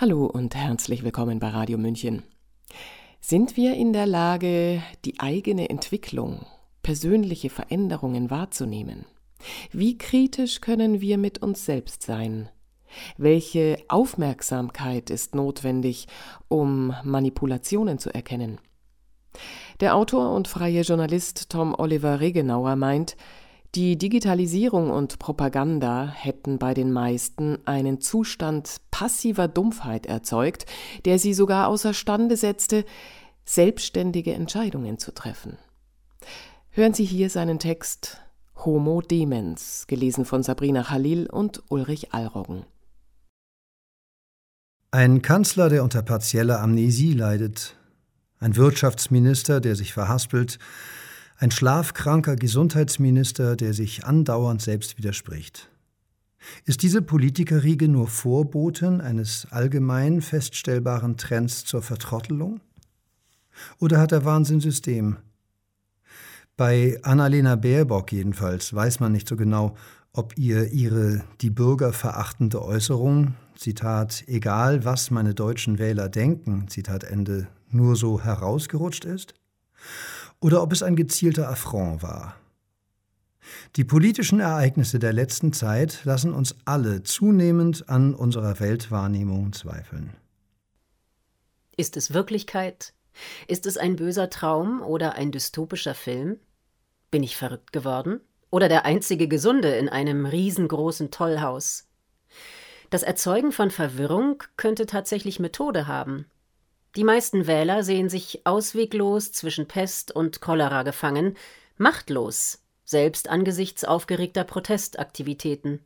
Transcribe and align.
Hallo 0.00 0.24
und 0.24 0.54
herzlich 0.54 1.04
willkommen 1.04 1.40
bei 1.40 1.50
Radio 1.50 1.76
München. 1.76 2.22
Sind 3.20 3.58
wir 3.58 3.74
in 3.74 3.92
der 3.92 4.06
Lage, 4.06 4.82
die 5.04 5.20
eigene 5.20 5.68
Entwicklung, 5.68 6.46
persönliche 6.82 7.50
Veränderungen 7.50 8.30
wahrzunehmen? 8.30 9.04
Wie 9.72 9.98
kritisch 9.98 10.62
können 10.62 11.02
wir 11.02 11.18
mit 11.18 11.42
uns 11.42 11.66
selbst 11.66 12.02
sein? 12.02 12.48
Welche 13.18 13.76
Aufmerksamkeit 13.88 15.10
ist 15.10 15.34
notwendig, 15.34 16.08
um 16.48 16.94
Manipulationen 17.04 17.98
zu 17.98 18.08
erkennen? 18.08 18.58
Der 19.80 19.94
Autor 19.94 20.34
und 20.34 20.48
freie 20.48 20.80
Journalist 20.80 21.50
Tom 21.50 21.74
Oliver 21.74 22.20
Regenauer 22.20 22.74
meint, 22.74 23.18
die 23.74 23.96
Digitalisierung 23.96 24.90
und 24.90 25.18
Propaganda 25.20 26.08
hätten 26.08 26.58
bei 26.58 26.74
den 26.74 26.92
meisten 26.92 27.58
einen 27.66 28.00
Zustand 28.00 28.80
passiver 28.90 29.46
Dumpfheit 29.46 30.06
erzeugt, 30.06 30.66
der 31.04 31.18
sie 31.20 31.34
sogar 31.34 31.68
außerstande 31.68 32.36
setzte, 32.36 32.84
selbstständige 33.44 34.34
Entscheidungen 34.34 34.98
zu 34.98 35.12
treffen. 35.12 35.56
Hören 36.70 36.94
Sie 36.94 37.04
hier 37.04 37.30
seinen 37.30 37.58
Text 37.58 38.20
Homo 38.64 39.02
Demens, 39.02 39.86
gelesen 39.86 40.24
von 40.24 40.42
Sabrina 40.42 40.82
Khalil 40.82 41.26
und 41.26 41.62
Ulrich 41.68 42.12
Allroggen. 42.12 42.64
Ein 44.92 45.22
Kanzler, 45.22 45.68
der 45.68 45.84
unter 45.84 46.02
partieller 46.02 46.60
Amnesie 46.60 47.12
leidet, 47.12 47.76
ein 48.40 48.56
Wirtschaftsminister, 48.56 49.60
der 49.60 49.76
sich 49.76 49.92
verhaspelt, 49.92 50.58
ein 51.40 51.50
schlafkranker 51.50 52.36
Gesundheitsminister, 52.36 53.56
der 53.56 53.72
sich 53.72 54.04
andauernd 54.04 54.60
selbst 54.60 54.98
widerspricht. 54.98 55.70
Ist 56.66 56.82
diese 56.82 57.00
Politikerriege 57.00 57.88
nur 57.88 58.08
Vorboten 58.08 59.00
eines 59.00 59.46
allgemein 59.50 60.20
feststellbaren 60.20 61.16
Trends 61.16 61.64
zur 61.64 61.80
Vertrottelung? 61.80 62.60
Oder 63.78 63.98
hat 63.98 64.10
der 64.12 64.26
Wahnsinn 64.26 64.60
System? 64.60 65.16
Bei 66.58 66.98
Annalena 67.02 67.56
Baerbock 67.56 68.12
jedenfalls 68.12 68.74
weiß 68.74 69.00
man 69.00 69.12
nicht 69.12 69.26
so 69.26 69.36
genau, 69.36 69.76
ob 70.12 70.36
ihr 70.36 70.70
ihre 70.72 71.24
die 71.40 71.50
Bürger 71.50 71.94
verachtende 71.94 72.62
Äußerung, 72.62 73.34
Zitat, 73.56 74.24
egal 74.26 74.84
was 74.84 75.10
meine 75.10 75.34
deutschen 75.34 75.78
Wähler 75.78 76.10
denken, 76.10 76.68
Zitat 76.68 77.04
Ende, 77.04 77.48
nur 77.70 77.96
so 77.96 78.20
herausgerutscht 78.20 79.06
ist? 79.06 79.34
Oder 80.40 80.62
ob 80.62 80.72
es 80.72 80.82
ein 80.82 80.96
gezielter 80.96 81.48
Affront 81.48 82.02
war. 82.02 82.36
Die 83.76 83.84
politischen 83.84 84.40
Ereignisse 84.40 84.98
der 84.98 85.12
letzten 85.12 85.52
Zeit 85.52 86.04
lassen 86.04 86.32
uns 86.32 86.56
alle 86.64 87.02
zunehmend 87.02 87.88
an 87.88 88.14
unserer 88.14 88.60
Weltwahrnehmung 88.60 89.52
zweifeln. 89.52 90.14
Ist 91.76 91.96
es 91.96 92.12
Wirklichkeit? 92.12 92.92
Ist 93.48 93.66
es 93.66 93.76
ein 93.76 93.96
böser 93.96 94.30
Traum 94.30 94.82
oder 94.82 95.14
ein 95.14 95.32
dystopischer 95.32 95.94
Film? 95.94 96.38
Bin 97.10 97.22
ich 97.22 97.36
verrückt 97.36 97.72
geworden? 97.72 98.20
Oder 98.50 98.68
der 98.68 98.84
einzige 98.84 99.28
Gesunde 99.28 99.70
in 99.76 99.88
einem 99.88 100.26
riesengroßen 100.26 101.10
Tollhaus? 101.10 101.88
Das 102.90 103.02
Erzeugen 103.02 103.52
von 103.52 103.70
Verwirrung 103.70 104.42
könnte 104.56 104.86
tatsächlich 104.86 105.38
Methode 105.38 105.86
haben, 105.86 106.26
die 106.96 107.04
meisten 107.04 107.46
Wähler 107.46 107.84
sehen 107.84 108.08
sich 108.08 108.40
ausweglos 108.44 109.32
zwischen 109.32 109.66
Pest 109.66 110.10
und 110.12 110.40
Cholera 110.40 110.82
gefangen, 110.82 111.36
machtlos, 111.76 112.62
selbst 112.84 113.28
angesichts 113.28 113.84
aufgeregter 113.84 114.44
Protestaktivitäten. 114.44 115.84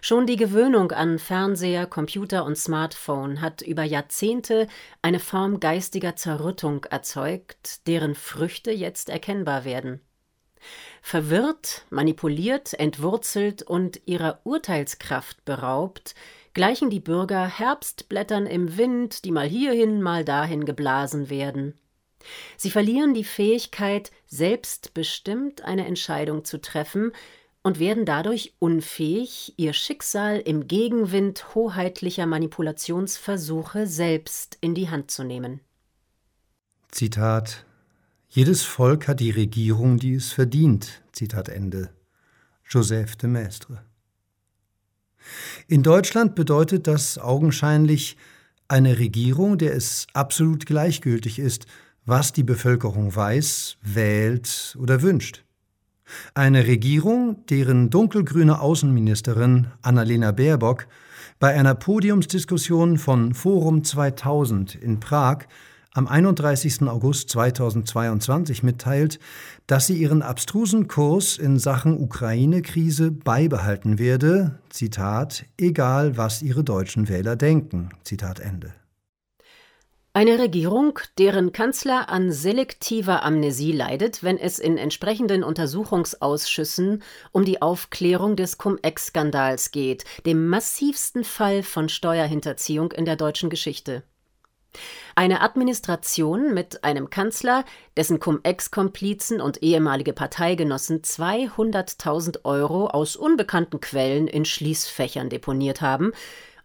Schon 0.00 0.26
die 0.26 0.36
Gewöhnung 0.36 0.92
an 0.92 1.18
Fernseher, 1.18 1.86
Computer 1.86 2.44
und 2.44 2.56
Smartphone 2.56 3.40
hat 3.40 3.62
über 3.62 3.84
Jahrzehnte 3.84 4.66
eine 5.02 5.20
Form 5.20 5.60
geistiger 5.60 6.16
Zerrüttung 6.16 6.84
erzeugt, 6.84 7.86
deren 7.86 8.14
Früchte 8.14 8.70
jetzt 8.70 9.08
erkennbar 9.08 9.64
werden. 9.64 10.00
Verwirrt, 11.00 11.84
manipuliert, 11.90 12.74
entwurzelt 12.74 13.62
und 13.62 14.00
ihrer 14.06 14.40
Urteilskraft 14.44 15.44
beraubt, 15.44 16.14
gleichen 16.54 16.90
die 16.90 17.00
Bürger 17.00 17.46
Herbstblättern 17.46 18.46
im 18.46 18.76
Wind, 18.76 19.24
die 19.24 19.30
mal 19.30 19.48
hierhin, 19.48 20.02
mal 20.02 20.24
dahin 20.24 20.64
geblasen 20.64 21.30
werden. 21.30 21.74
Sie 22.56 22.70
verlieren 22.70 23.14
die 23.14 23.24
Fähigkeit, 23.24 24.10
selbstbestimmt 24.26 25.62
eine 25.62 25.86
Entscheidung 25.86 26.44
zu 26.44 26.60
treffen 26.60 27.12
und 27.62 27.78
werden 27.78 28.04
dadurch 28.04 28.54
unfähig, 28.58 29.54
ihr 29.56 29.72
Schicksal 29.72 30.38
im 30.38 30.66
Gegenwind 30.66 31.54
hoheitlicher 31.54 32.26
Manipulationsversuche 32.26 33.86
selbst 33.86 34.58
in 34.60 34.74
die 34.74 34.90
Hand 34.90 35.10
zu 35.10 35.24
nehmen. 35.24 35.60
Zitat 36.90 37.64
Jedes 38.28 38.62
Volk 38.62 39.08
hat 39.08 39.20
die 39.20 39.30
Regierung, 39.30 39.98
die 39.98 40.14
es 40.14 40.32
verdient. 40.32 41.02
Zitat 41.12 41.48
Ende. 41.48 41.90
Joseph 42.68 43.16
de 43.16 43.28
Maistre 43.28 43.82
in 45.68 45.82
Deutschland 45.82 46.34
bedeutet 46.34 46.86
das 46.86 47.18
augenscheinlich 47.18 48.16
eine 48.68 48.98
Regierung, 48.98 49.58
der 49.58 49.74
es 49.74 50.06
absolut 50.14 50.66
gleichgültig 50.66 51.38
ist, 51.38 51.66
was 52.04 52.32
die 52.32 52.42
Bevölkerung 52.42 53.14
weiß, 53.14 53.76
wählt 53.82 54.76
oder 54.80 55.02
wünscht. 55.02 55.44
Eine 56.34 56.66
Regierung, 56.66 57.44
deren 57.46 57.90
dunkelgrüne 57.90 58.60
Außenministerin 58.60 59.68
Annalena 59.82 60.32
Baerbock 60.32 60.86
bei 61.38 61.54
einer 61.54 61.74
Podiumsdiskussion 61.74 62.98
von 62.98 63.34
Forum 63.34 63.84
2000 63.84 64.74
in 64.74 65.00
Prag 65.00 65.46
am 65.94 66.08
31. 66.08 66.82
August 66.88 67.28
2022 67.30 68.62
mitteilt, 68.62 69.18
dass 69.66 69.86
sie 69.86 69.96
ihren 69.96 70.22
abstrusen 70.22 70.88
Kurs 70.88 71.38
in 71.38 71.58
Sachen 71.58 72.00
Ukraine-Krise 72.00 73.10
beibehalten 73.10 73.98
werde, 73.98 74.58
Zitat, 74.70 75.44
egal 75.58 76.16
was 76.16 76.42
ihre 76.42 76.64
deutschen 76.64 77.08
Wähler 77.08 77.36
denken, 77.36 77.90
Zitat 78.04 78.40
Ende. 78.40 78.72
Eine 80.14 80.38
Regierung, 80.38 80.98
deren 81.16 81.52
Kanzler 81.52 82.10
an 82.10 82.32
selektiver 82.32 83.22
Amnesie 83.22 83.72
leidet, 83.72 84.22
wenn 84.22 84.36
es 84.36 84.58
in 84.58 84.76
entsprechenden 84.76 85.42
Untersuchungsausschüssen 85.42 87.02
um 87.32 87.46
die 87.46 87.62
Aufklärung 87.62 88.36
des 88.36 88.58
Cum-Ex-Skandals 88.58 89.70
geht, 89.70 90.04
dem 90.26 90.48
massivsten 90.48 91.24
Fall 91.24 91.62
von 91.62 91.88
Steuerhinterziehung 91.88 92.92
in 92.92 93.06
der 93.06 93.16
deutschen 93.16 93.48
Geschichte. 93.48 94.02
Eine 95.14 95.40
Administration 95.42 96.54
mit 96.54 96.84
einem 96.84 97.10
Kanzler, 97.10 97.64
dessen 97.96 98.20
Cum-Ex-Komplizen 98.20 99.40
und 99.40 99.62
ehemalige 99.62 100.12
Parteigenossen 100.12 101.02
200.000 101.02 102.44
Euro 102.44 102.86
aus 102.86 103.16
unbekannten 103.16 103.80
Quellen 103.80 104.26
in 104.26 104.44
Schließfächern 104.44 105.28
deponiert 105.28 105.80
haben 105.80 106.12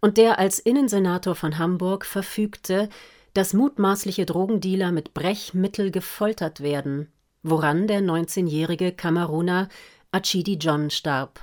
und 0.02 0.18
der 0.18 0.40
als 0.40 0.60
Innensenator 0.60 1.36
von 1.36 1.58
Hamburg 1.58 2.06
verfügte, 2.06 2.90
dass 3.34 3.54
mutmaßliche 3.54 4.26
Drogendealer 4.26 4.92
mit 4.92 5.14
Brechmittel 5.14 5.92
gefoltert 5.92 6.62
werden, 6.62 7.12
woran 7.44 7.88
der 7.88 8.02
19-jährige 8.02 8.92
Kameruner 8.92 9.70
Achidi 10.12 10.56
John 10.56 10.90
starb 10.90 11.40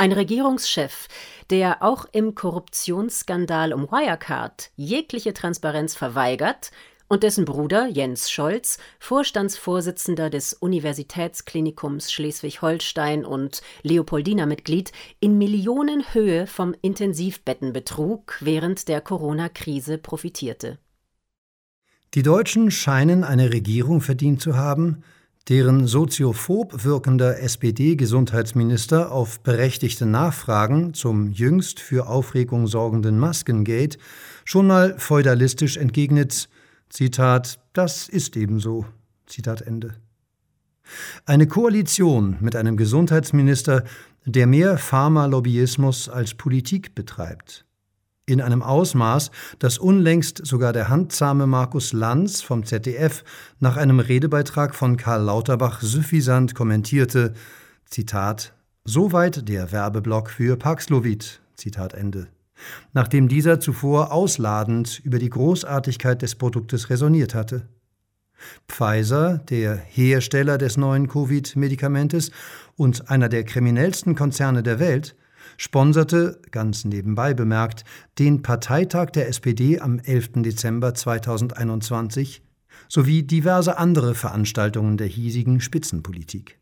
ein 0.00 0.12
Regierungschef, 0.12 1.08
der 1.50 1.82
auch 1.82 2.06
im 2.10 2.34
Korruptionsskandal 2.34 3.74
um 3.74 3.82
Wirecard 3.90 4.70
jegliche 4.74 5.34
Transparenz 5.34 5.94
verweigert 5.94 6.70
und 7.08 7.22
dessen 7.22 7.44
Bruder 7.44 7.86
Jens 7.86 8.30
Scholz, 8.30 8.78
Vorstandsvorsitzender 8.98 10.30
des 10.30 10.54
Universitätsklinikums 10.54 12.12
Schleswig-Holstein 12.12 13.26
und 13.26 13.60
Leopoldina-Mitglied, 13.82 14.90
in 15.18 15.36
Millionenhöhe 15.36 16.46
vom 16.46 16.74
Intensivbettenbetrug 16.80 18.38
während 18.40 18.88
der 18.88 19.02
Corona-Krise 19.02 19.98
profitierte. 19.98 20.78
Die 22.14 22.22
Deutschen 22.22 22.70
scheinen 22.70 23.22
eine 23.22 23.52
Regierung 23.52 24.00
verdient 24.00 24.40
zu 24.40 24.56
haben, 24.56 25.04
deren 25.48 25.86
soziophob 25.86 26.84
wirkender 26.84 27.40
SPD-Gesundheitsminister 27.40 29.10
auf 29.10 29.40
berechtigte 29.40 30.06
Nachfragen 30.06 30.94
zum 30.94 31.32
jüngst 31.32 31.80
für 31.80 32.08
Aufregung 32.08 32.66
sorgenden 32.66 33.18
Maskengate 33.18 33.98
schon 34.44 34.66
mal 34.66 34.98
feudalistisch 34.98 35.76
entgegnet, 35.76 36.48
Zitat, 36.88 37.60
das 37.72 38.08
ist 38.08 38.36
ebenso, 38.36 38.84
Zitat 39.26 39.62
Ende. 39.62 39.94
Eine 41.24 41.46
Koalition 41.46 42.36
mit 42.40 42.56
einem 42.56 42.76
Gesundheitsminister, 42.76 43.84
der 44.24 44.46
mehr 44.46 44.76
Pharmalobbyismus 44.76 46.08
als 46.08 46.34
Politik 46.34 46.94
betreibt 46.94 47.64
in 48.30 48.40
einem 48.40 48.62
Ausmaß, 48.62 49.30
das 49.58 49.78
unlängst 49.78 50.46
sogar 50.46 50.72
der 50.72 50.88
handzahme 50.88 51.46
Markus 51.46 51.92
Lanz 51.92 52.42
vom 52.42 52.64
ZDF 52.64 53.24
nach 53.58 53.76
einem 53.76 54.00
Redebeitrag 54.00 54.74
von 54.74 54.96
Karl 54.96 55.22
Lauterbach 55.22 55.80
suffisant 55.82 56.54
kommentierte, 56.54 57.34
Zitat, 57.84 58.54
Soweit 58.84 59.48
der 59.48 59.72
Werbeblock 59.72 60.30
für 60.30 60.56
Paxlovid, 60.56 61.40
Zitat 61.54 61.94
Ende. 61.94 62.28
nachdem 62.92 63.28
dieser 63.28 63.60
zuvor 63.60 64.12
ausladend 64.12 65.00
über 65.04 65.18
die 65.18 65.30
Großartigkeit 65.30 66.22
des 66.22 66.34
Produktes 66.34 66.90
resoniert 66.90 67.34
hatte. 67.34 67.68
Pfizer, 68.68 69.38
der 69.38 69.76
Hersteller 69.76 70.56
des 70.58 70.76
neuen 70.76 71.08
Covid-Medikamentes 71.08 72.30
und 72.76 73.10
einer 73.10 73.28
der 73.28 73.44
kriminellsten 73.44 74.14
Konzerne 74.14 74.62
der 74.62 74.78
Welt, 74.78 75.14
sponserte, 75.60 76.40
ganz 76.50 76.86
nebenbei 76.86 77.34
bemerkt, 77.34 77.84
den 78.18 78.40
Parteitag 78.40 79.10
der 79.10 79.28
SPD 79.28 79.78
am 79.78 79.98
11. 79.98 80.42
Dezember 80.42 80.94
2021 80.94 82.40
sowie 82.88 83.24
diverse 83.24 83.76
andere 83.76 84.14
Veranstaltungen 84.14 84.96
der 84.96 85.06
hiesigen 85.06 85.60
Spitzenpolitik. 85.60 86.58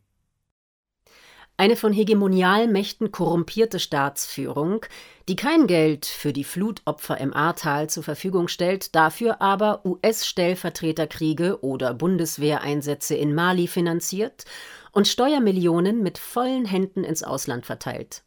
Eine 1.57 1.77
von 1.77 1.93
Hegemonialmächten 1.93 3.13
korrumpierte 3.13 3.79
Staatsführung, 3.79 4.85
die 5.29 5.37
kein 5.37 5.69
Geld 5.69 6.05
für 6.05 6.33
die 6.33 6.45
Flutopfer 6.45 7.19
im 7.19 7.33
Ahrtal 7.33 7.89
zur 7.89 8.03
Verfügung 8.03 8.49
stellt, 8.49 8.97
dafür 8.97 9.41
aber 9.41 9.87
US-Stellvertreterkriege 9.87 11.63
oder 11.63 11.95
Bundeswehreinsätze 11.95 13.15
in 13.15 13.33
Mali 13.33 13.69
finanziert 13.69 14.45
und 14.91 15.07
Steuermillionen 15.07 16.03
mit 16.03 16.19
vollen 16.19 16.65
Händen 16.65 17.05
ins 17.05 17.23
Ausland 17.23 17.65
verteilt. 17.65 18.25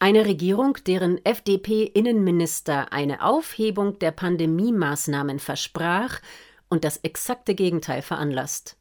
Eine 0.00 0.24
Regierung, 0.26 0.78
deren 0.86 1.24
FDP-Innenminister 1.24 2.92
eine 2.92 3.22
Aufhebung 3.22 3.98
der 3.98 4.12
Pandemiemaßnahmen 4.12 5.38
versprach 5.38 6.20
und 6.68 6.84
das 6.84 6.98
exakte 6.98 7.54
Gegenteil 7.54 8.02
veranlasst. 8.02 8.76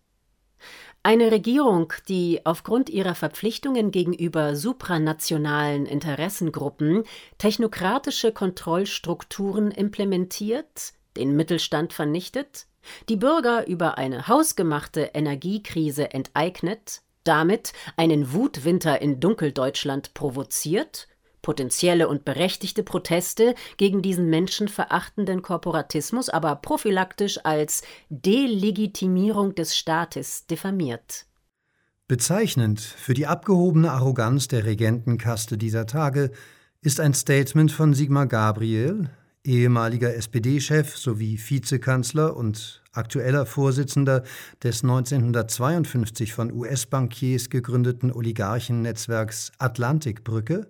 Eine 1.04 1.32
Regierung, 1.32 1.94
die 2.10 2.42
aufgrund 2.46 2.90
ihrer 2.90 3.16
Verpflichtungen 3.16 3.92
gegenüber 3.92 4.56
supranationalen 4.56 5.86
Interessengruppen 5.86 7.04
technokratische 7.38 8.34
Kontrollstrukturen 8.34 9.72
implementiert, 9.72 10.94
den 11.16 11.36
Mittelstand 11.36 11.94
vernichtet, 11.94 12.68
die 13.10 13.16
Bürger 13.16 13.68
über 13.68 13.98
eine 13.98 14.28
hausgemachte 14.28 15.12
Energiekrise 15.14 16.14
enteignet, 16.14 17.02
damit 17.28 17.74
einen 17.96 18.34
Wutwinter 18.34 19.02
in 19.02 19.20
Dunkeldeutschland 19.20 20.14
provoziert 20.14 21.08
potenzielle 21.48 22.10
und 22.10 22.26
berechtigte 22.26 22.84
Proteste 22.84 23.56
gegen 23.78 24.02
diesen 24.02 24.30
menschenverachtenden 24.30 25.42
Korporatismus 25.42 26.28
aber 26.28 26.58
prophylaktisch 26.58 27.40
als 27.46 27.84
Delegitimierung 28.10 29.56
des 29.56 29.78
Staates 29.78 30.46
diffamiert. 30.48 31.26
Bezeichnend 32.10 32.82
für 32.82 33.14
die 33.14 33.28
abgehobene 33.28 33.92
Arroganz 33.92 34.50
der 34.50 34.66
Regentenkaste 34.66 35.58
dieser 35.58 35.86
Tage 35.86 36.32
ist 36.82 37.00
ein 37.00 37.14
Statement 37.14 37.72
von 37.72 37.94
Sigmar 37.94 38.28
Gabriel, 38.28 39.10
ehemaliger 39.46 40.14
SPD-Chef 40.16 40.98
sowie 40.98 41.40
Vizekanzler 41.40 42.36
und 42.36 42.84
aktueller 42.98 43.46
Vorsitzender 43.46 44.24
des 44.64 44.84
1952 44.84 46.34
von 46.34 46.52
US-Bankiers 46.52 47.50
gegründeten 47.50 48.12
Oligarchennetzwerks 48.12 49.52
Atlantikbrücke, 49.58 50.68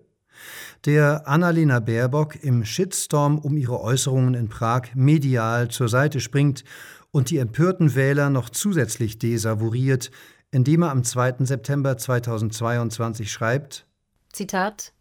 der 0.85 1.27
Annalena 1.27 1.79
Baerbock 1.79 2.43
im 2.43 2.63
Shitstorm 2.63 3.39
um 3.39 3.57
ihre 3.57 3.81
Äußerungen 3.81 4.35
in 4.35 4.49
Prag 4.49 4.93
medial 4.93 5.69
zur 5.69 5.89
Seite 5.89 6.19
springt 6.19 6.63
und 7.11 7.29
die 7.29 7.37
empörten 7.37 7.95
Wähler 7.95 8.29
noch 8.29 8.49
zusätzlich 8.49 9.17
desavouiert, 9.17 10.11
indem 10.51 10.83
er 10.83 10.91
am 10.91 11.03
2. 11.03 11.45
September 11.45 11.97
2022 11.97 13.31
schreibt: 13.31 13.85
Zitat: 14.31 14.93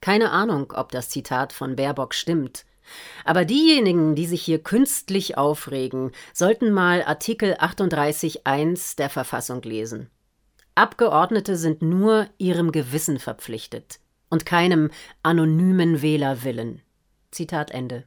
Keine 0.00 0.30
Ahnung, 0.30 0.72
ob 0.74 0.90
das 0.90 1.08
Zitat 1.08 1.52
von 1.52 1.76
Baerbock 1.76 2.14
stimmt. 2.14 2.64
Aber 3.24 3.44
diejenigen, 3.44 4.14
die 4.14 4.26
sich 4.26 4.42
hier 4.42 4.62
künstlich 4.62 5.36
aufregen, 5.36 6.12
sollten 6.32 6.72
mal 6.72 7.02
Artikel 7.02 7.54
38.1 7.54 8.96
der 8.96 9.10
Verfassung 9.10 9.62
lesen. 9.62 10.10
Abgeordnete 10.74 11.56
sind 11.56 11.82
nur 11.82 12.28
ihrem 12.38 12.70
Gewissen 12.70 13.18
verpflichtet 13.18 14.00
und 14.28 14.44
keinem 14.44 14.90
anonymen 15.22 16.02
Wählerwillen. 16.02 16.82
Zitat 17.30 17.70
Ende. 17.70 18.04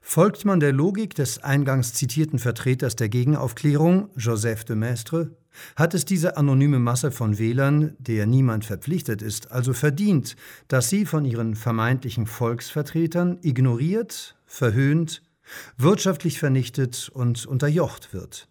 Folgt 0.00 0.44
man 0.44 0.60
der 0.60 0.72
Logik 0.72 1.14
des 1.14 1.42
eingangs 1.42 1.92
zitierten 1.92 2.38
Vertreters 2.38 2.96
der 2.96 3.08
Gegenaufklärung, 3.08 4.10
Joseph 4.16 4.64
de 4.64 4.76
Maistre, 4.76 5.36
hat 5.76 5.94
es 5.94 6.04
diese 6.04 6.36
anonyme 6.36 6.78
Masse 6.78 7.10
von 7.10 7.38
Wählern, 7.38 7.96
der 7.98 8.26
niemand 8.26 8.64
verpflichtet 8.64 9.22
ist, 9.22 9.52
also 9.52 9.72
verdient, 9.72 10.36
dass 10.68 10.88
sie 10.88 11.06
von 11.06 11.24
ihren 11.24 11.54
vermeintlichen 11.54 12.26
Volksvertretern 12.26 13.38
ignoriert, 13.42 14.36
verhöhnt, 14.46 15.22
wirtschaftlich 15.76 16.38
vernichtet 16.38 17.10
und 17.12 17.46
unterjocht 17.46 18.12
wird. 18.12 18.48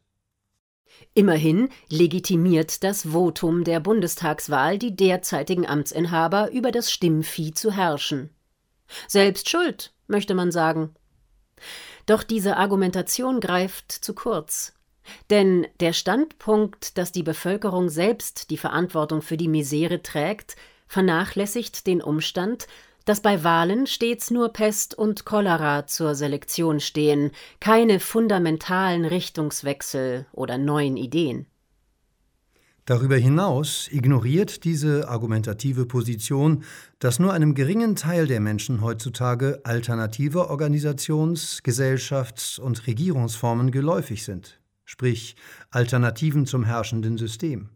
Immerhin 1.13 1.69
legitimiert 1.89 2.83
das 2.83 3.03
Votum 3.03 3.63
der 3.63 3.79
Bundestagswahl 3.79 4.77
die 4.77 4.95
derzeitigen 4.95 5.65
Amtsinhaber, 5.65 6.51
über 6.51 6.71
das 6.71 6.91
Stimmvieh 6.91 7.53
zu 7.53 7.71
herrschen. 7.71 8.29
Selbst 9.07 9.49
schuld, 9.49 9.93
möchte 10.07 10.35
man 10.35 10.51
sagen. 10.51 10.93
Doch 12.05 12.23
diese 12.23 12.57
Argumentation 12.57 13.39
greift 13.39 13.91
zu 13.91 14.13
kurz. 14.13 14.73
Denn 15.29 15.67
der 15.79 15.93
Standpunkt, 15.93 16.97
dass 16.97 17.11
die 17.11 17.23
Bevölkerung 17.23 17.89
selbst 17.89 18.49
die 18.49 18.57
Verantwortung 18.57 19.21
für 19.21 19.37
die 19.37 19.47
Misere 19.47 20.01
trägt, 20.01 20.55
vernachlässigt 20.87 21.87
den 21.87 22.01
Umstand, 22.01 22.67
dass 23.05 23.21
bei 23.21 23.43
Wahlen 23.43 23.87
stets 23.87 24.31
nur 24.31 24.49
Pest 24.49 24.97
und 24.97 25.25
Cholera 25.25 25.87
zur 25.87 26.15
Selektion 26.15 26.79
stehen, 26.79 27.31
keine 27.59 27.99
fundamentalen 27.99 29.05
Richtungswechsel 29.05 30.25
oder 30.33 30.57
neuen 30.57 30.97
Ideen. 30.97 31.45
Darüber 32.87 33.15
hinaus 33.15 33.87
ignoriert 33.91 34.63
diese 34.63 35.09
argumentative 35.09 35.87
Position, 35.87 36.63
dass 36.99 37.17
nur 37.17 37.33
einem 37.33 37.55
geringen 37.55 37.95
Teil 37.95 38.27
der 38.27 38.39
Menschen 38.39 38.81
heutzutage 38.81 39.59
alternative 39.63 40.51
Organisations-, 40.51 41.63
Gesellschafts- 41.63 42.59
und 42.59 42.85
Regierungsformen 42.85 43.71
geläufig 43.71 44.23
sind, 44.23 44.59
sprich 44.85 45.35
Alternativen 45.71 46.45
zum 46.45 46.63
herrschenden 46.63 47.17
System 47.17 47.69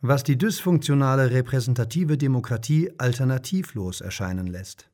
was 0.00 0.22
die 0.22 0.36
dysfunktionale 0.36 1.30
repräsentative 1.30 2.18
Demokratie 2.18 2.90
alternativlos 2.98 4.00
erscheinen 4.00 4.46
lässt. 4.46 4.88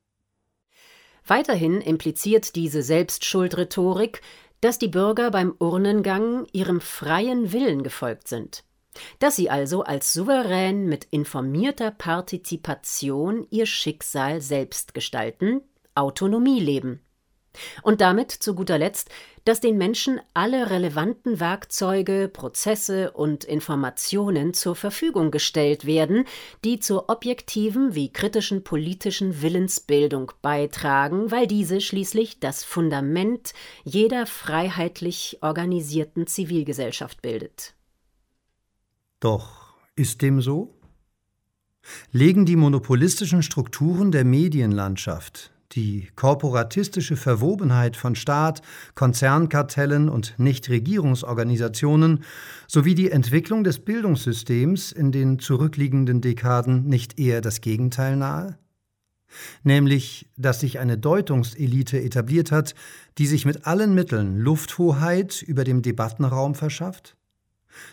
Weiterhin 1.25 1.81
impliziert 1.81 2.55
diese 2.55 2.83
Selbstschuldrhetorik, 2.83 4.21
dass 4.61 4.79
die 4.79 4.87
Bürger 4.87 5.31
beim 5.31 5.53
Urnengang 5.59 6.47
ihrem 6.51 6.81
freien 6.81 7.51
Willen 7.51 7.83
gefolgt 7.83 8.27
sind, 8.27 8.63
dass 9.19 9.35
sie 9.35 9.49
also 9.49 9.83
als 9.83 10.13
souverän 10.13 10.85
mit 10.87 11.05
informierter 11.05 11.91
Partizipation 11.91 13.45
ihr 13.49 13.65
Schicksal 13.65 14.41
selbst 14.41 14.93
gestalten, 14.93 15.61
Autonomie 15.95 16.59
leben. 16.59 17.01
Und 17.83 18.01
damit 18.01 18.31
zu 18.31 18.55
guter 18.55 18.77
Letzt, 18.77 19.09
dass 19.45 19.59
den 19.59 19.77
Menschen 19.77 20.19
alle 20.33 20.69
relevanten 20.69 21.39
Werkzeuge, 21.39 22.29
Prozesse 22.31 23.11
und 23.11 23.43
Informationen 23.43 24.53
zur 24.53 24.75
Verfügung 24.75 25.31
gestellt 25.31 25.85
werden, 25.85 26.25
die 26.63 26.79
zur 26.79 27.09
objektiven 27.09 27.93
wie 27.93 28.11
kritischen 28.11 28.63
politischen 28.63 29.41
Willensbildung 29.41 30.31
beitragen, 30.41 31.29
weil 31.29 31.47
diese 31.47 31.81
schließlich 31.81 32.39
das 32.39 32.63
Fundament 32.63 33.53
jeder 33.83 34.25
freiheitlich 34.25 35.39
organisierten 35.41 36.25
Zivilgesellschaft 36.25 37.21
bildet. 37.21 37.75
Doch 39.19 39.73
ist 39.95 40.21
dem 40.21 40.41
so? 40.41 40.73
Legen 42.11 42.45
die 42.45 42.55
monopolistischen 42.55 43.43
Strukturen 43.43 44.11
der 44.11 44.23
Medienlandschaft 44.23 45.52
die 45.75 46.07
korporatistische 46.15 47.15
Verwobenheit 47.15 47.97
von 47.97 48.15
Staat, 48.15 48.61
Konzernkartellen 48.95 50.09
und 50.09 50.35
Nichtregierungsorganisationen 50.37 52.23
sowie 52.67 52.95
die 52.95 53.11
Entwicklung 53.11 53.63
des 53.63 53.79
Bildungssystems 53.79 54.91
in 54.91 55.11
den 55.11 55.39
zurückliegenden 55.39 56.21
Dekaden 56.21 56.85
nicht 56.87 57.19
eher 57.19 57.41
das 57.41 57.61
Gegenteil 57.61 58.15
nahe? 58.15 58.57
Nämlich, 59.63 60.29
dass 60.37 60.59
sich 60.59 60.79
eine 60.79 60.97
Deutungselite 60.97 62.01
etabliert 62.01 62.51
hat, 62.51 62.75
die 63.17 63.25
sich 63.25 63.45
mit 63.45 63.65
allen 63.65 63.95
Mitteln 63.95 64.37
Lufthoheit 64.37 65.41
über 65.41 65.63
dem 65.63 65.81
Debattenraum 65.81 66.55
verschafft? 66.55 67.15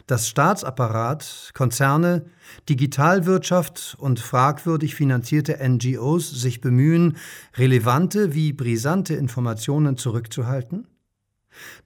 Dass 0.06 0.28
Staatsapparat, 0.28 1.50
Konzerne, 1.54 2.25
Digitalwirtschaft 2.68 3.96
und 3.99 4.20
fragwürdig 4.20 4.94
finanzierte 4.94 5.58
NGOs 5.66 6.30
sich 6.30 6.60
bemühen, 6.60 7.16
relevante 7.56 8.34
wie 8.34 8.52
brisante 8.52 9.14
Informationen 9.14 9.96
zurückzuhalten? 9.96 10.87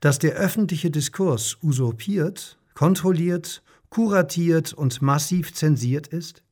Dass 0.00 0.18
der 0.18 0.34
öffentliche 0.34 0.90
Diskurs 0.90 1.58
usurpiert, 1.62 2.58
kontrolliert, 2.74 3.62
kuratiert 3.90 4.72
und 4.72 5.02
massiv 5.02 5.54
zensiert 5.54 6.06
ist? 6.08 6.44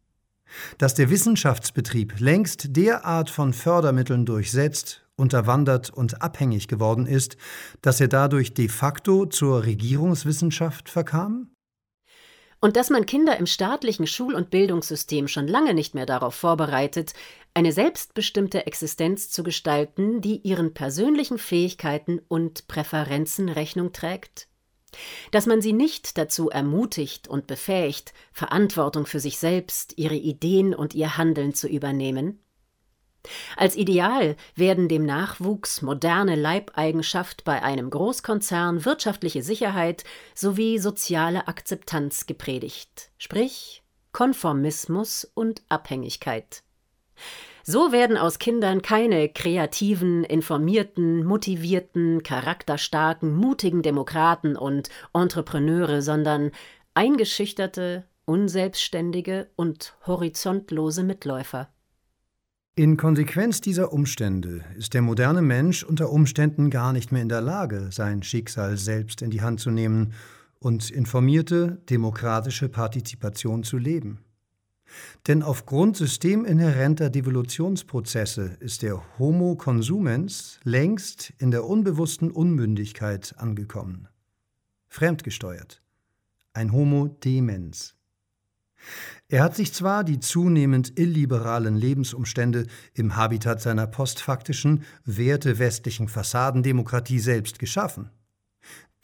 dass 0.78 0.94
der 0.94 1.10
Wissenschaftsbetrieb 1.10 2.20
längst 2.20 2.76
derart 2.76 3.30
von 3.30 3.52
Fördermitteln 3.52 4.26
durchsetzt, 4.26 5.01
unterwandert 5.22 5.88
und 5.88 6.20
abhängig 6.20 6.68
geworden 6.68 7.06
ist, 7.06 7.38
dass 7.80 8.00
er 8.00 8.08
dadurch 8.08 8.52
de 8.52 8.68
facto 8.68 9.24
zur 9.24 9.64
Regierungswissenschaft 9.64 10.90
verkam? 10.90 11.48
Und 12.60 12.76
dass 12.76 12.90
man 12.90 13.06
Kinder 13.06 13.38
im 13.38 13.46
staatlichen 13.46 14.06
Schul- 14.06 14.34
und 14.34 14.50
Bildungssystem 14.50 15.26
schon 15.26 15.48
lange 15.48 15.74
nicht 15.74 15.94
mehr 15.94 16.06
darauf 16.06 16.34
vorbereitet, 16.34 17.14
eine 17.54 17.72
selbstbestimmte 17.72 18.66
Existenz 18.66 19.30
zu 19.30 19.42
gestalten, 19.42 20.20
die 20.20 20.36
ihren 20.42 20.74
persönlichen 20.74 21.38
Fähigkeiten 21.38 22.20
und 22.28 22.68
Präferenzen 22.68 23.48
Rechnung 23.48 23.92
trägt? 23.92 24.48
dass 25.30 25.46
man 25.46 25.60
sie 25.60 25.72
nicht 25.72 26.18
dazu 26.18 26.50
ermutigt 26.50 27.28
und 27.28 27.46
befähigt, 27.46 28.12
Verantwortung 28.32 29.06
für 29.06 29.20
sich 29.20 29.38
selbst, 29.38 29.94
ihre 29.96 30.16
Ideen 30.16 30.74
und 30.74 30.94
ihr 30.94 31.16
Handeln 31.16 31.54
zu 31.54 31.68
übernehmen? 31.68 32.40
Als 33.56 33.76
Ideal 33.76 34.36
werden 34.56 34.88
dem 34.88 35.04
Nachwuchs 35.04 35.82
moderne 35.82 36.34
Leibeigenschaft 36.34 37.44
bei 37.44 37.62
einem 37.62 37.90
Großkonzern, 37.90 38.84
wirtschaftliche 38.84 39.42
Sicherheit 39.42 40.04
sowie 40.34 40.78
soziale 40.78 41.46
Akzeptanz 41.46 42.26
gepredigt, 42.26 43.10
sprich 43.18 43.82
Konformismus 44.12 45.30
und 45.34 45.62
Abhängigkeit. 45.68 46.62
So 47.64 47.92
werden 47.92 48.16
aus 48.16 48.40
Kindern 48.40 48.82
keine 48.82 49.28
kreativen, 49.28 50.24
informierten, 50.24 51.24
motivierten, 51.24 52.24
charakterstarken, 52.24 53.36
mutigen 53.36 53.82
Demokraten 53.82 54.56
und 54.56 54.88
Entrepreneure, 55.14 56.02
sondern 56.02 56.50
eingeschüchterte, 56.94 58.04
unselbstständige 58.24 59.48
und 59.54 59.94
horizontlose 60.06 61.04
Mitläufer. 61.04 61.68
In 62.74 62.96
Konsequenz 62.96 63.60
dieser 63.60 63.92
Umstände 63.92 64.64
ist 64.78 64.94
der 64.94 65.02
moderne 65.02 65.42
Mensch 65.42 65.84
unter 65.84 66.10
Umständen 66.10 66.70
gar 66.70 66.94
nicht 66.94 67.12
mehr 67.12 67.20
in 67.20 67.28
der 67.28 67.42
Lage, 67.42 67.88
sein 67.92 68.22
Schicksal 68.22 68.78
selbst 68.78 69.20
in 69.20 69.30
die 69.30 69.42
Hand 69.42 69.60
zu 69.60 69.70
nehmen 69.70 70.14
und 70.58 70.90
informierte, 70.90 71.82
demokratische 71.90 72.70
Partizipation 72.70 73.62
zu 73.62 73.76
leben. 73.76 74.24
Denn 75.26 75.42
aufgrund 75.42 75.98
systeminhärenter 75.98 77.10
Devolutionsprozesse 77.10 78.56
ist 78.60 78.80
der 78.80 79.02
Homo 79.18 79.54
consumens 79.54 80.58
längst 80.64 81.34
in 81.36 81.50
der 81.50 81.66
unbewussten 81.66 82.30
Unmündigkeit 82.30 83.34
angekommen. 83.36 84.08
Fremdgesteuert. 84.88 85.82
Ein 86.54 86.72
Homo 86.72 87.08
demens. 87.22 87.96
Er 89.28 89.42
hat 89.42 89.56
sich 89.56 89.72
zwar 89.72 90.04
die 90.04 90.20
zunehmend 90.20 90.98
illiberalen 90.98 91.76
Lebensumstände 91.76 92.66
im 92.94 93.16
Habitat 93.16 93.62
seiner 93.62 93.86
postfaktischen, 93.86 94.84
wertewestlichen 95.04 96.08
Fassadendemokratie 96.08 97.18
selbst 97.18 97.58
geschaffen. 97.58 98.10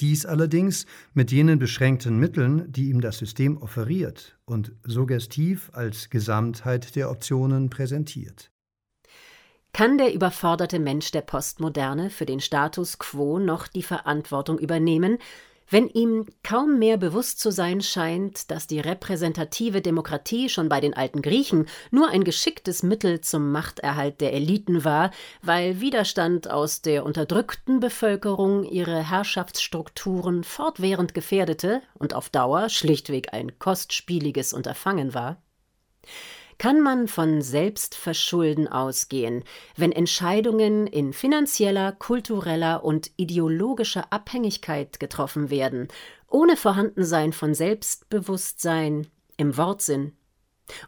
Dies 0.01 0.27
allerdings 0.27 0.87
mit 1.13 1.33
jenen 1.33 1.59
beschränkten 1.59 2.19
Mitteln, 2.19 2.71
die 2.71 2.89
ihm 2.91 3.01
das 3.01 3.19
System 3.19 3.57
offeriert 3.57 4.39
und 4.45 4.73
suggestiv 4.85 5.71
als 5.73 6.09
Gesamtheit 6.09 6.95
der 6.95 7.11
Optionen 7.11 7.69
präsentiert. 7.69 8.53
Kann 9.73 9.99
der 9.99 10.15
überforderte 10.15 10.79
Mensch 10.79 11.11
der 11.11 11.21
Postmoderne 11.21 12.11
für 12.11 12.27
den 12.27 12.41
Status 12.41 12.99
quo 12.99 13.39
noch 13.39 13.67
die 13.69 13.83
Verantwortung 13.83 14.59
übernehmen, 14.59 15.19
wenn 15.71 15.89
ihm 15.89 16.27
kaum 16.43 16.79
mehr 16.79 16.97
bewusst 16.97 17.41
zu 17.41 17.51
sein 17.51 17.81
scheint, 17.81 18.51
dass 18.51 18.67
die 18.67 18.81
repräsentative 18.81 19.81
Demokratie 19.81 20.49
schon 20.49 20.69
bei 20.69 20.81
den 20.81 20.95
alten 20.95 21.23
Griechen 21.23 21.67
nur 21.91 22.09
ein 22.09 22.25
geschicktes 22.25 22.83
Mittel 22.83 23.21
zum 23.21 23.53
Machterhalt 23.53 24.21
der 24.21 24.33
Eliten 24.33 24.85
war, 24.85 25.11
weil 25.43 25.81
Widerstand 25.81 26.51
aus 26.51 26.83
der 26.83 27.05
unterdrückten 27.05 27.81
Bevölkerung 27.81 28.65
ihre 28.65 29.09
Herrschaftsstrukturen 29.11 30.45
fortwährend 30.45 31.15
gefährdete 31.15 31.83
und 31.95 32.15
auf 32.15 32.31
Dauer 32.31 32.69
schlichtweg 32.69 33.33
ein 33.33 33.59
kostspieliges 33.59 34.53
Unterfangen 34.53 35.15
war? 35.15 35.43
Kann 36.59 36.81
man 36.81 37.07
von 37.07 37.41
Selbstverschulden 37.41 38.69
ausgehen, 38.69 39.45
wenn 39.77 39.93
Entscheidungen 39.93 40.87
in 40.87 41.13
finanzieller, 41.13 41.93
kultureller 41.93 42.85
und 42.85 43.13
ideologischer 43.17 44.13
Abhängigkeit 44.13 44.99
getroffen 44.99 45.51
werden, 45.51 45.89
ohne 46.29 46.57
Vorhandensein 46.57 47.33
von 47.33 47.55
Selbstbewusstsein 47.55 49.07
im 49.37 49.57
Wortsinn, 49.57 50.13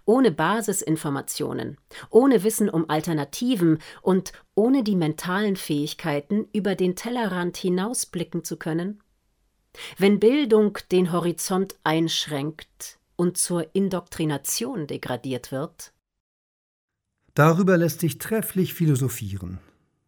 ohne 0.05 0.33
Basisinformationen, 0.33 1.79
ohne 2.11 2.43
Wissen 2.43 2.69
um 2.69 2.91
Alternativen 2.91 3.79
und 4.03 4.33
ohne 4.55 4.83
die 4.83 4.97
mentalen 4.97 5.57
Fähigkeiten, 5.57 6.49
über 6.53 6.75
den 6.75 6.97
Tellerrand 6.97 7.57
hinausblicken 7.57 8.45
zu 8.45 8.57
können? 8.57 9.03
Wenn 9.97 10.19
Bildung 10.19 10.77
den 10.91 11.13
Horizont 11.13 11.77
einschränkt, 11.85 13.00
und 13.21 13.37
zur 13.37 13.75
Indoktrination 13.75 14.87
degradiert 14.87 15.53
wird? 15.53 15.93
Darüber 17.35 17.77
lässt 17.77 18.01
sich 18.01 18.17
trefflich 18.17 18.73
philosophieren. 18.73 19.59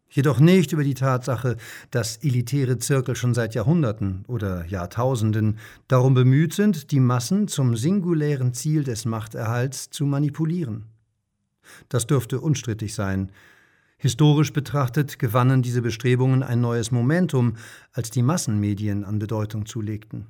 Jedoch 0.08 0.40
nicht 0.40 0.72
über 0.72 0.82
die 0.82 0.94
Tatsache, 0.94 1.58
dass 1.90 2.16
elitäre 2.16 2.78
Zirkel 2.78 3.14
schon 3.14 3.34
seit 3.34 3.54
Jahrhunderten 3.54 4.24
oder 4.28 4.64
Jahrtausenden 4.64 5.58
darum 5.88 6.14
bemüht 6.14 6.54
sind, 6.54 6.90
die 6.90 7.00
Massen 7.00 7.48
zum 7.48 7.76
singulären 7.76 8.54
Ziel 8.54 8.82
des 8.82 9.04
Machterhalts 9.04 9.90
zu 9.90 10.06
manipulieren. 10.06 10.86
Das 11.90 12.06
dürfte 12.06 12.40
unstrittig 12.40 12.94
sein. 12.94 13.30
Historisch 13.98 14.54
betrachtet 14.54 15.18
gewannen 15.18 15.60
diese 15.60 15.82
Bestrebungen 15.82 16.42
ein 16.42 16.62
neues 16.62 16.90
Momentum, 16.90 17.56
als 17.92 18.10
die 18.10 18.22
Massenmedien 18.22 19.04
an 19.04 19.18
Bedeutung 19.18 19.66
zulegten. 19.66 20.28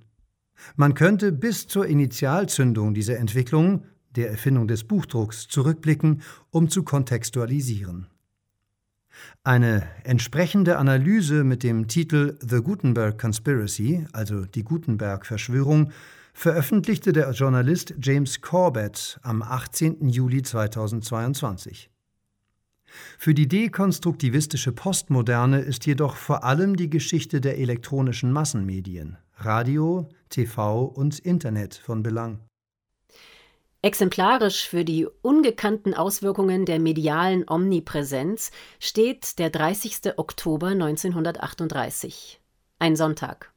Man 0.76 0.94
könnte 0.94 1.32
bis 1.32 1.66
zur 1.66 1.86
Initialzündung 1.86 2.94
dieser 2.94 3.18
Entwicklung, 3.18 3.84
der 4.16 4.30
Erfindung 4.30 4.68
des 4.68 4.84
Buchdrucks, 4.84 5.48
zurückblicken, 5.48 6.22
um 6.50 6.68
zu 6.68 6.82
kontextualisieren. 6.82 8.06
Eine 9.44 9.82
entsprechende 10.04 10.78
Analyse 10.78 11.44
mit 11.44 11.62
dem 11.62 11.88
Titel 11.88 12.38
The 12.40 12.62
Gutenberg 12.62 13.20
Conspiracy, 13.20 14.06
also 14.12 14.44
die 14.46 14.64
Gutenberg-Verschwörung, 14.64 15.90
veröffentlichte 16.32 17.12
der 17.12 17.30
Journalist 17.32 17.94
James 18.00 18.40
Corbett 18.40 19.18
am 19.22 19.42
18. 19.42 20.08
Juli 20.08 20.42
2022. 20.42 21.90
Für 23.18 23.34
die 23.34 23.48
dekonstruktivistische 23.48 24.72
Postmoderne 24.72 25.60
ist 25.60 25.86
jedoch 25.86 26.16
vor 26.16 26.44
allem 26.44 26.76
die 26.76 26.90
Geschichte 26.90 27.40
der 27.40 27.58
elektronischen 27.58 28.32
Massenmedien, 28.32 29.16
Radio, 29.36 30.08
TV 30.32 30.84
und 30.84 31.20
Internet 31.20 31.74
von 31.74 32.02
Belang. 32.02 32.40
Exemplarisch 33.82 34.68
für 34.68 34.84
die 34.84 35.06
ungekannten 35.22 35.94
Auswirkungen 35.94 36.64
der 36.66 36.78
medialen 36.78 37.48
Omnipräsenz 37.48 38.52
steht 38.78 39.38
der 39.38 39.50
30. 39.50 40.18
Oktober 40.18 40.68
1938, 40.68 42.40
ein 42.78 42.96
Sonntag. 42.96 43.52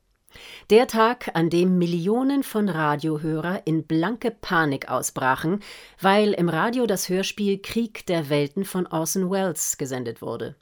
Der 0.70 0.88
Tag, 0.88 1.32
an 1.36 1.50
dem 1.50 1.78
Millionen 1.78 2.44
von 2.44 2.70
Radiohörer 2.70 3.62
in 3.66 3.86
blanke 3.86 4.32
Panik 4.32 4.90
ausbrachen, 4.90 5.62
weil 6.02 6.34
im 6.34 6.50
Radio 6.50 6.88
das 6.88 7.08
Hörspiel 7.08 7.62
Krieg 7.62 8.06
der 8.08 8.30
Welten 8.30 8.66
von 8.66 8.88
Orson 8.88 9.30
Welles 9.30 9.78
gesendet 9.78 10.22
wurde 10.22 10.56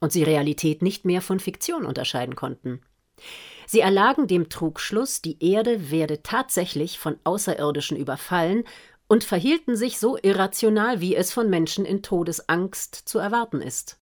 und 0.00 0.12
sie 0.12 0.22
Realität 0.22 0.82
nicht 0.82 1.04
mehr 1.04 1.20
von 1.20 1.40
Fiktion 1.40 1.84
unterscheiden 1.84 2.34
konnten. 2.34 2.80
Sie 3.66 3.80
erlagen 3.80 4.26
dem 4.26 4.48
Trugschluss, 4.48 5.22
die 5.22 5.36
Erde 5.40 5.90
werde 5.90 6.22
tatsächlich 6.22 6.98
von 6.98 7.16
Außerirdischen 7.24 7.96
überfallen 7.96 8.64
und 9.06 9.24
verhielten 9.24 9.76
sich 9.76 9.98
so 9.98 10.18
irrational, 10.22 11.00
wie 11.00 11.16
es 11.16 11.32
von 11.32 11.50
Menschen 11.50 11.84
in 11.84 12.02
Todesangst 12.02 12.94
zu 12.94 13.18
erwarten 13.18 13.60
ist. 13.60 13.98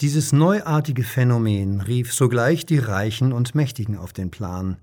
Dieses 0.00 0.32
neuartige 0.32 1.04
Phänomen 1.04 1.80
rief 1.80 2.12
sogleich 2.12 2.66
die 2.66 2.78
Reichen 2.78 3.32
und 3.32 3.54
Mächtigen 3.54 3.96
auf 3.96 4.12
den 4.12 4.30
Plan, 4.30 4.78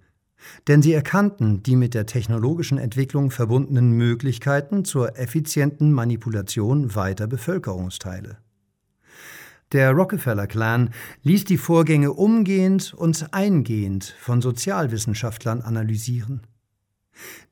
denn 0.67 0.81
sie 0.81 0.93
erkannten 0.93 1.61
die 1.63 1.75
mit 1.75 1.93
der 1.93 2.05
technologischen 2.05 2.77
Entwicklung 2.77 3.29
verbundenen 3.29 3.91
Möglichkeiten 3.91 4.85
zur 4.85 5.19
effizienten 5.19 5.91
Manipulation 5.91 6.95
weiter 6.95 7.27
Bevölkerungsteile. 7.27 8.37
Der 9.71 9.91
Rockefeller-Clan 9.93 10.89
ließ 11.23 11.45
die 11.45 11.57
Vorgänge 11.57 12.11
umgehend 12.11 12.93
und 12.93 13.33
eingehend 13.33 14.15
von 14.19 14.41
Sozialwissenschaftlern 14.41 15.61
analysieren. 15.61 16.41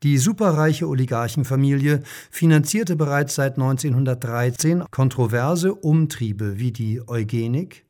Die 0.04 0.18
superreiche 0.18 0.88
Oligarchenfamilie 0.88 2.02
finanzierte 2.30 2.96
bereits 2.96 3.36
seit 3.36 3.54
1913 3.54 4.84
kontroverse 4.92 5.74
Umtriebe 5.74 6.58
wie 6.58 6.72
die 6.72 7.08
Eugenik, 7.08 7.86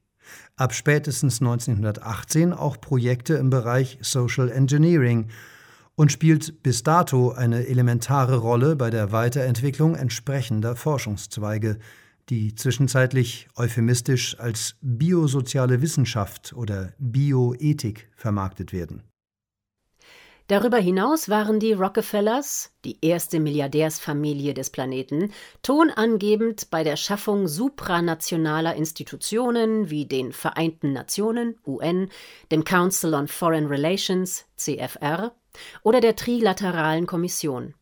ab 0.56 0.74
spätestens 0.74 1.42
1918 1.42 2.54
auch 2.54 2.80
Projekte 2.80 3.36
im 3.36 3.50
Bereich 3.50 3.98
Social 4.02 4.52
Engineering 4.52 5.30
und 5.96 6.12
spielt 6.12 6.62
bis 6.62 6.84
dato 6.84 7.32
eine 7.32 7.68
elementare 7.68 8.38
Rolle 8.38 8.76
bei 8.76 8.90
der 8.90 9.12
Weiterentwicklung 9.12 9.96
entsprechender 9.96 10.76
Forschungszweige, 10.76 11.80
die 12.30 12.54
zwischenzeitlich 12.56 13.48
euphemistisch 13.56 14.40
als 14.40 14.76
biosoziale 14.82 15.82
Wissenschaft 15.82 16.54
oder 16.54 16.94
Bioethik 17.00 18.10
vermarktet 18.16 18.72
werden. 18.72 19.04
Darüber 20.50 20.78
hinaus 20.78 21.30
waren 21.30 21.60
die 21.60 21.74
Rockefellers, 21.74 22.72
die 22.84 22.98
erste 23.02 23.40
Milliardärsfamilie 23.40 24.56
des 24.56 24.72
Planeten, 24.72 25.32
tonangebend 25.62 26.72
bei 26.72 26.84
der 26.84 26.96
Schaffung 26.96 27.48
supranationaler 27.48 28.74
Institutionen 28.74 29.92
wie 29.92 30.08
den 30.08 30.32
Vereinten 30.34 30.92
Nationen 30.92 31.56
UN, 31.68 32.10
dem 32.52 32.64
Council 32.64 33.14
on 33.14 33.28
Foreign 33.28 33.68
Relations 33.68 34.46
CFR 34.56 35.34
oder 35.84 36.02
der 36.02 36.16
Trilateralen 36.16 37.06
Kommission. 37.06 37.76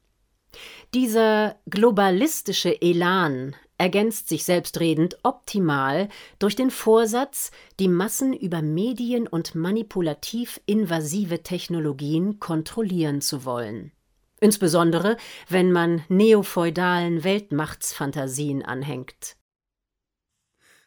Dieser 0.93 1.55
globalistische 1.69 2.81
Elan 2.81 3.55
ergänzt 3.77 4.27
sich 4.29 4.43
selbstredend 4.43 5.17
optimal 5.23 6.09
durch 6.39 6.55
den 6.55 6.71
Vorsatz, 6.71 7.51
die 7.79 7.87
Massen 7.87 8.33
über 8.33 8.61
Medien 8.61 9.27
und 9.27 9.55
manipulativ 9.55 10.59
invasive 10.65 11.43
Technologien 11.43 12.39
kontrollieren 12.39 13.21
zu 13.21 13.45
wollen. 13.45 13.91
Insbesondere, 14.39 15.17
wenn 15.49 15.71
man 15.71 16.03
neofeudalen 16.09 17.23
Weltmachtsfantasien 17.23 18.63
anhängt. 18.63 19.35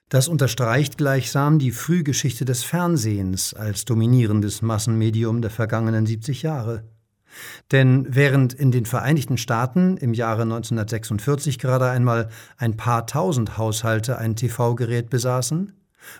Das 0.08 0.26
unterstreicht 0.26 0.98
gleichsam 0.98 1.60
die 1.60 1.70
Frühgeschichte 1.70 2.44
des 2.44 2.64
Fernsehens 2.64 3.54
als 3.54 3.84
dominierendes 3.84 4.60
Massenmedium 4.60 5.40
der 5.40 5.52
vergangenen 5.52 6.04
70 6.04 6.42
Jahre. 6.42 6.84
Denn 7.72 8.06
während 8.08 8.52
in 8.52 8.70
den 8.70 8.86
Vereinigten 8.86 9.38
Staaten 9.38 9.96
im 9.96 10.14
Jahre 10.14 10.42
1946 10.42 11.58
gerade 11.58 11.88
einmal 11.88 12.28
ein 12.58 12.76
paar 12.76 13.06
tausend 13.06 13.58
Haushalte 13.58 14.18
ein 14.18 14.36
TV-Gerät 14.36 15.10
besaßen, 15.10 15.72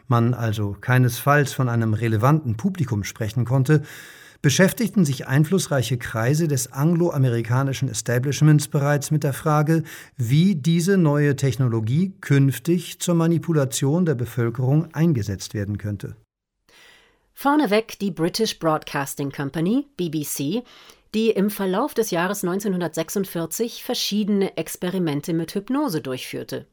man 0.08 0.34
also 0.34 0.76
keinesfalls 0.80 1.52
von 1.52 1.68
einem 1.68 1.94
relevanten 1.94 2.56
Publikum 2.56 3.04
sprechen 3.04 3.44
konnte, 3.44 3.82
beschäftigten 4.42 5.04
sich 5.04 5.26
einflussreiche 5.26 5.98
Kreise 5.98 6.48
des 6.48 6.72
angloamerikanischen 6.72 7.88
Establishments 7.88 8.68
bereits 8.68 9.10
mit 9.10 9.22
der 9.22 9.34
Frage, 9.34 9.82
wie 10.16 10.54
diese 10.54 10.96
neue 10.96 11.36
Technologie 11.36 12.14
künftig 12.20 13.00
zur 13.00 13.14
Manipulation 13.14 14.06
der 14.06 14.14
Bevölkerung 14.14 14.94
eingesetzt 14.94 15.52
werden 15.52 15.76
könnte. 15.76 16.16
Vorneweg 17.34 17.98
die 17.98 18.10
British 18.10 18.58
Broadcasting 18.58 19.30
Company, 19.30 19.86
BBC, 19.96 20.62
die 21.14 21.30
im 21.30 21.50
Verlauf 21.50 21.94
des 21.94 22.10
Jahres 22.10 22.44
1946 22.44 23.82
verschiedene 23.84 24.56
Experimente 24.56 25.32
mit 25.32 25.54
Hypnose 25.54 26.00
durchführte. 26.00 26.66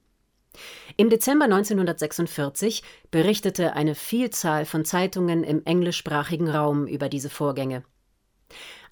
Im 0.96 1.10
Dezember 1.10 1.46
1946 1.46 2.84
berichtete 3.12 3.74
eine 3.74 3.96
Vielzahl 3.96 4.65
von 4.65 4.86
Zeitungen 4.86 5.44
im 5.44 5.63
englischsprachigen 5.65 6.50
Raum 6.50 6.88
über 6.88 7.10
diese 7.10 7.29
Vorgänge. 7.29 7.84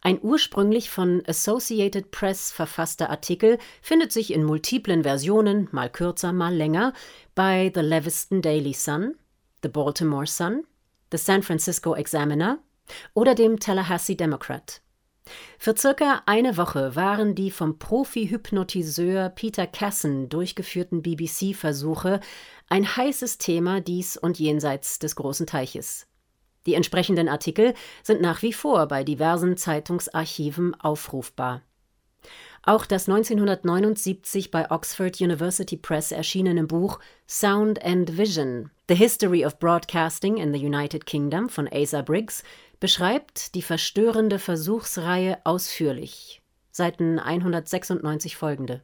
Ein 0.02 0.20
ursprünglich 0.22 0.92
von 0.92 1.24
Associated 1.26 2.12
Press 2.12 2.52
verfasster 2.52 3.10
Artikel 3.10 3.58
findet 3.82 4.12
sich 4.12 4.32
in 4.32 4.44
multiplen 4.44 5.02
Versionen, 5.04 5.68
mal 5.72 5.90
kürzer, 5.90 6.32
mal 6.32 6.54
länger, 6.54 6.94
bei 7.34 7.72
The 7.74 7.82
Lewiston 7.82 8.42
Daily 8.44 8.74
Sun, 8.74 9.16
The 9.64 9.70
Baltimore 9.70 10.28
Sun, 10.28 10.66
The 11.12 11.18
San 11.18 11.42
Francisco 11.42 11.96
Examiner 11.96 12.60
oder 13.16 13.34
dem 13.34 13.60
Tallahassee 13.60 14.16
Democrat. 14.16 14.82
Für 15.58 15.76
circa 15.76 16.22
eine 16.26 16.58
Woche 16.58 16.96
waren 16.96 17.36
die 17.36 17.52
vom 17.52 17.80
Profi-Hypnotiseur 17.80 19.30
Peter 19.30 19.66
Casson 19.68 20.30
durchgeführten 20.30 21.02
BBC-Versuche 21.02 22.20
ein 22.70 22.96
heißes 22.96 23.38
Thema 23.38 23.82
dies 23.82 24.18
und 24.18 24.40
jenseits 24.40 25.00
des 25.00 25.16
großen 25.16 25.48
Teiches. 25.48 26.08
Die 26.66 26.74
entsprechenden 26.74 27.30
Artikel 27.30 27.74
sind 28.04 28.22
nach 28.22 28.42
wie 28.42 28.54
vor 28.54 28.88
bei 28.88 29.04
diversen 29.04 29.58
Zeitungsarchiven 29.58 30.80
aufrufbar. 30.80 31.62
Auch 32.64 32.86
das 32.86 33.08
1979 33.08 34.50
bei 34.50 34.72
Oxford 34.72 35.22
University 35.22 35.78
Press 35.78 36.12
erschienene 36.12 36.64
Buch 36.64 37.00
Sound 37.28 37.84
and 37.84 38.18
Vision 38.18 38.72
The 38.88 38.94
History 38.96 39.44
of 39.44 39.58
Broadcasting 39.58 40.38
in 40.38 40.54
the 40.54 40.60
United 40.60 41.08
Kingdom 41.08 41.50
von 41.50 41.68
Asa 41.68 42.04
Briggs 42.04 42.44
beschreibt 42.80 43.56
die 43.56 43.64
verstörende 43.64 44.38
Versuchsreihe 44.38 45.40
ausführlich. 45.44 46.44
Seiten 46.70 47.18
196 47.18 48.38
folgende. 48.38 48.84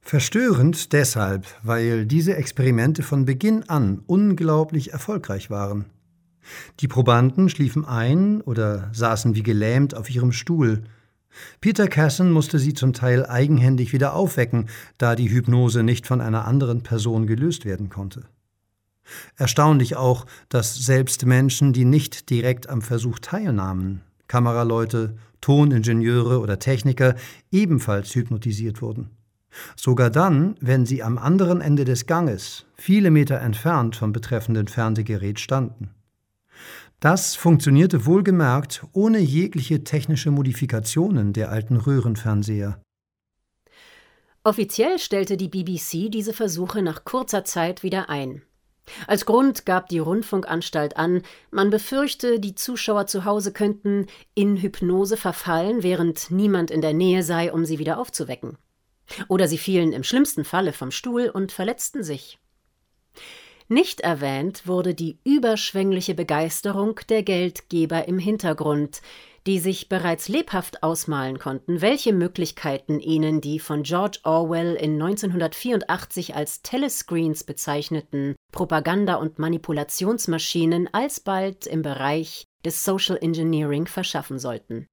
Verstörend 0.00 0.92
deshalb, 0.92 1.44
weil 1.64 2.06
diese 2.06 2.36
Experimente 2.36 3.02
von 3.02 3.24
Beginn 3.24 3.68
an 3.68 4.00
unglaublich 4.06 4.92
erfolgreich 4.92 5.50
waren. 5.50 5.86
Die 6.78 6.86
Probanden 6.86 7.48
schliefen 7.48 7.84
ein 7.84 8.40
oder 8.42 8.90
saßen 8.92 9.34
wie 9.34 9.42
gelähmt 9.42 9.96
auf 9.96 10.08
ihrem 10.08 10.30
Stuhl. 10.30 10.84
Peter 11.60 11.88
Casson 11.88 12.30
musste 12.30 12.60
sie 12.60 12.74
zum 12.74 12.92
Teil 12.92 13.26
eigenhändig 13.26 13.92
wieder 13.92 14.14
aufwecken, 14.14 14.68
da 14.98 15.16
die 15.16 15.30
Hypnose 15.30 15.82
nicht 15.82 16.06
von 16.06 16.20
einer 16.20 16.44
anderen 16.44 16.84
Person 16.84 17.26
gelöst 17.26 17.64
werden 17.64 17.88
konnte. 17.88 18.28
Erstaunlich 19.36 19.96
auch, 19.96 20.26
dass 20.48 20.76
selbst 20.76 21.26
Menschen, 21.26 21.72
die 21.72 21.84
nicht 21.84 22.30
direkt 22.30 22.68
am 22.68 22.82
Versuch 22.82 23.18
teilnahmen, 23.18 24.02
Kameraleute, 24.28 25.16
Toningenieure 25.40 26.40
oder 26.40 26.58
Techniker, 26.58 27.16
ebenfalls 27.50 28.14
hypnotisiert 28.14 28.82
wurden. 28.82 29.10
Sogar 29.76 30.10
dann, 30.10 30.54
wenn 30.60 30.86
sie 30.86 31.02
am 31.02 31.18
anderen 31.18 31.60
Ende 31.60 31.84
des 31.84 32.06
Ganges, 32.06 32.66
viele 32.76 33.10
Meter 33.10 33.40
entfernt 33.40 33.96
vom 33.96 34.12
betreffenden 34.12 34.68
Fernsehgerät 34.68 35.40
standen. 35.40 35.90
Das 37.00 37.34
funktionierte 37.34 38.04
wohlgemerkt 38.04 38.84
ohne 38.92 39.18
jegliche 39.18 39.84
technische 39.84 40.30
Modifikationen 40.30 41.32
der 41.32 41.50
alten 41.50 41.78
Röhrenfernseher. 41.78 42.80
Offiziell 44.44 44.98
stellte 44.98 45.36
die 45.36 45.48
BBC 45.48 46.10
diese 46.10 46.32
Versuche 46.32 46.82
nach 46.82 47.04
kurzer 47.04 47.44
Zeit 47.44 47.82
wieder 47.82 48.08
ein. 48.08 48.42
Als 49.06 49.24
Grund 49.26 49.66
gab 49.66 49.88
die 49.88 49.98
Rundfunkanstalt 49.98 50.96
an, 50.96 51.22
man 51.50 51.70
befürchte, 51.70 52.40
die 52.40 52.54
Zuschauer 52.54 53.06
zu 53.06 53.24
Hause 53.24 53.52
könnten 53.52 54.06
in 54.34 54.56
Hypnose 54.56 55.16
verfallen, 55.16 55.82
während 55.82 56.30
niemand 56.30 56.70
in 56.70 56.80
der 56.80 56.92
Nähe 56.92 57.22
sei, 57.22 57.52
um 57.52 57.64
sie 57.64 57.78
wieder 57.78 57.98
aufzuwecken. 57.98 58.58
Oder 59.28 59.48
sie 59.48 59.58
fielen 59.58 59.92
im 59.92 60.04
schlimmsten 60.04 60.44
Falle 60.44 60.72
vom 60.72 60.90
Stuhl 60.90 61.28
und 61.28 61.52
verletzten 61.52 62.02
sich. 62.02 62.38
Nicht 63.68 64.00
erwähnt 64.00 64.66
wurde 64.66 64.94
die 64.94 65.18
überschwängliche 65.24 66.14
Begeisterung 66.14 66.98
der 67.08 67.22
Geldgeber 67.22 68.08
im 68.08 68.18
Hintergrund, 68.18 69.00
die 69.46 69.58
sich 69.58 69.88
bereits 69.88 70.28
lebhaft 70.28 70.82
ausmalen 70.82 71.38
konnten, 71.38 71.80
welche 71.80 72.12
Möglichkeiten 72.12 73.00
ihnen 73.00 73.40
die 73.40 73.58
von 73.58 73.84
George 73.84 74.18
Orwell 74.24 74.74
in 74.74 75.00
1984 75.00 76.34
als 76.34 76.62
Telescreens 76.62 77.44
bezeichneten 77.44 78.34
Propaganda- 78.52 79.16
und 79.16 79.38
Manipulationsmaschinen 79.38 80.88
alsbald 80.92 81.66
im 81.66 81.82
Bereich 81.82 82.44
des 82.64 82.84
Social 82.84 83.18
Engineering 83.20 83.86
verschaffen 83.86 84.38
sollten. 84.38 84.86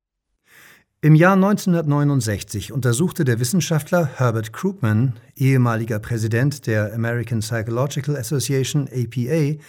Im 0.99 1.13
Jahr 1.13 1.33
1969 1.33 2.71
untersuchte 2.71 3.23
der 3.23 3.39
Wissenschaftler 3.39 4.09
Herbert 4.15 4.51
Krugman, 4.51 5.13
ehemaliger 5.35 5.99
Präsident 5.99 6.65
der 6.65 6.91
American 6.91 7.41
Psychological 7.41 8.17
Association 8.17 8.87
APA, 8.87 9.61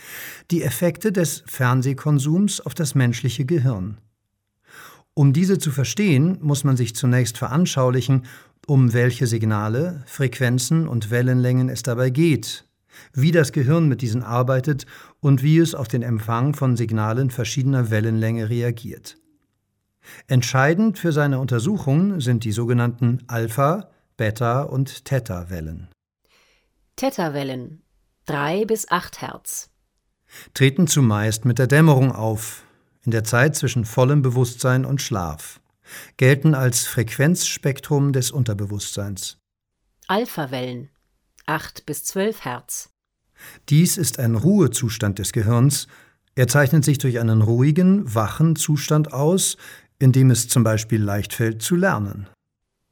die 0.51 0.63
Effekte 0.63 1.13
des 1.13 1.43
Fernsehkonsums 1.47 2.63
auf 2.63 2.73
das 2.73 2.95
menschliche 2.95 3.45
Gehirn. 3.45 3.99
Um 5.13 5.35
diese 5.35 5.59
zu 5.59 5.71
verstehen, 5.71 6.39
muss 6.41 6.65
man 6.65 6.79
sich 6.79 6.97
zunächst 6.97 7.37
veranschaulichen, 7.37 8.25
um 8.67 8.95
welche 8.95 9.27
Signale, 9.27 10.03
Frequenzen 10.07 10.89
und 10.89 11.11
Wellenlängen 11.11 11.69
es 11.69 11.83
dabei 11.83 12.09
geht, 12.09 12.68
wie 13.13 13.33
das 13.33 13.53
Gehirn 13.53 13.89
mit 13.89 14.03
diesen 14.03 14.23
arbeitet 14.23 14.87
und 15.21 15.43
wie 15.43 15.59
es 15.59 15.75
auf 15.75 15.89
den 15.89 16.03
Empfang 16.03 16.55
von 16.55 16.77
Signalen 16.77 17.31
verschiedener 17.31 17.91
Wellenlänge 17.91 18.49
reagiert. 18.49 19.17
Entscheidend 20.27 20.99
für 20.99 21.13
seine 21.13 21.39
Untersuchung 21.39 22.21
sind 22.21 22.45
die 22.45 22.53
sogenannten 22.53 23.23
Alpha-, 23.27 23.91
Beta- 24.17 24.63
und 24.63 25.05
Theta-Wellen. 25.05 25.89
Theta-Wellen 26.97 27.83
3 28.27 28.65
bis 28.65 28.91
8 28.91 29.21
Hertz 29.23 29.71
treten 30.55 30.87
zumeist 30.87 31.45
mit 31.45 31.59
der 31.59 31.67
Dämmerung 31.67 32.13
auf, 32.13 32.65
in 33.05 33.11
der 33.11 33.25
Zeit 33.25 33.57
zwischen 33.57 33.85
vollem 33.85 34.23
Bewusstsein 34.23 34.85
und 34.85 35.01
Schlaf, 35.01 35.61
gelten 36.17 36.55
als 36.55 36.87
Frequenzspektrum 36.87 38.13
des 38.13 38.31
Unterbewusstseins. 38.31 39.39
Alpha-Wellen 40.07 40.91
8 41.49 41.87
bis 41.87 42.05
12 42.05 42.45
Hertz. 42.45 42.91
Dies 43.69 43.97
ist 43.97 44.19
ein 44.19 44.35
Ruhezustand 44.35 45.19
des 45.19 45.33
Gehirns. 45.33 45.87
Er 46.35 46.47
zeichnet 46.47 46.85
sich 46.85 46.99
durch 46.99 47.19
einen 47.19 47.41
ruhigen, 47.41 48.15
wachen 48.15 48.55
Zustand 48.55 49.13
aus, 49.13 49.57
indem 49.99 50.31
es 50.31 50.49
zum 50.49 50.63
Beispiel 50.63 51.03
leicht 51.03 51.33
fällt 51.33 51.63
zu 51.63 51.75
lernen. 51.75 52.29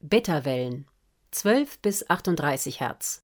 Beta-Wellen 0.03 0.85
12 1.31 1.79
bis 1.79 2.09
38 2.09 2.79
Hertz. 2.79 3.21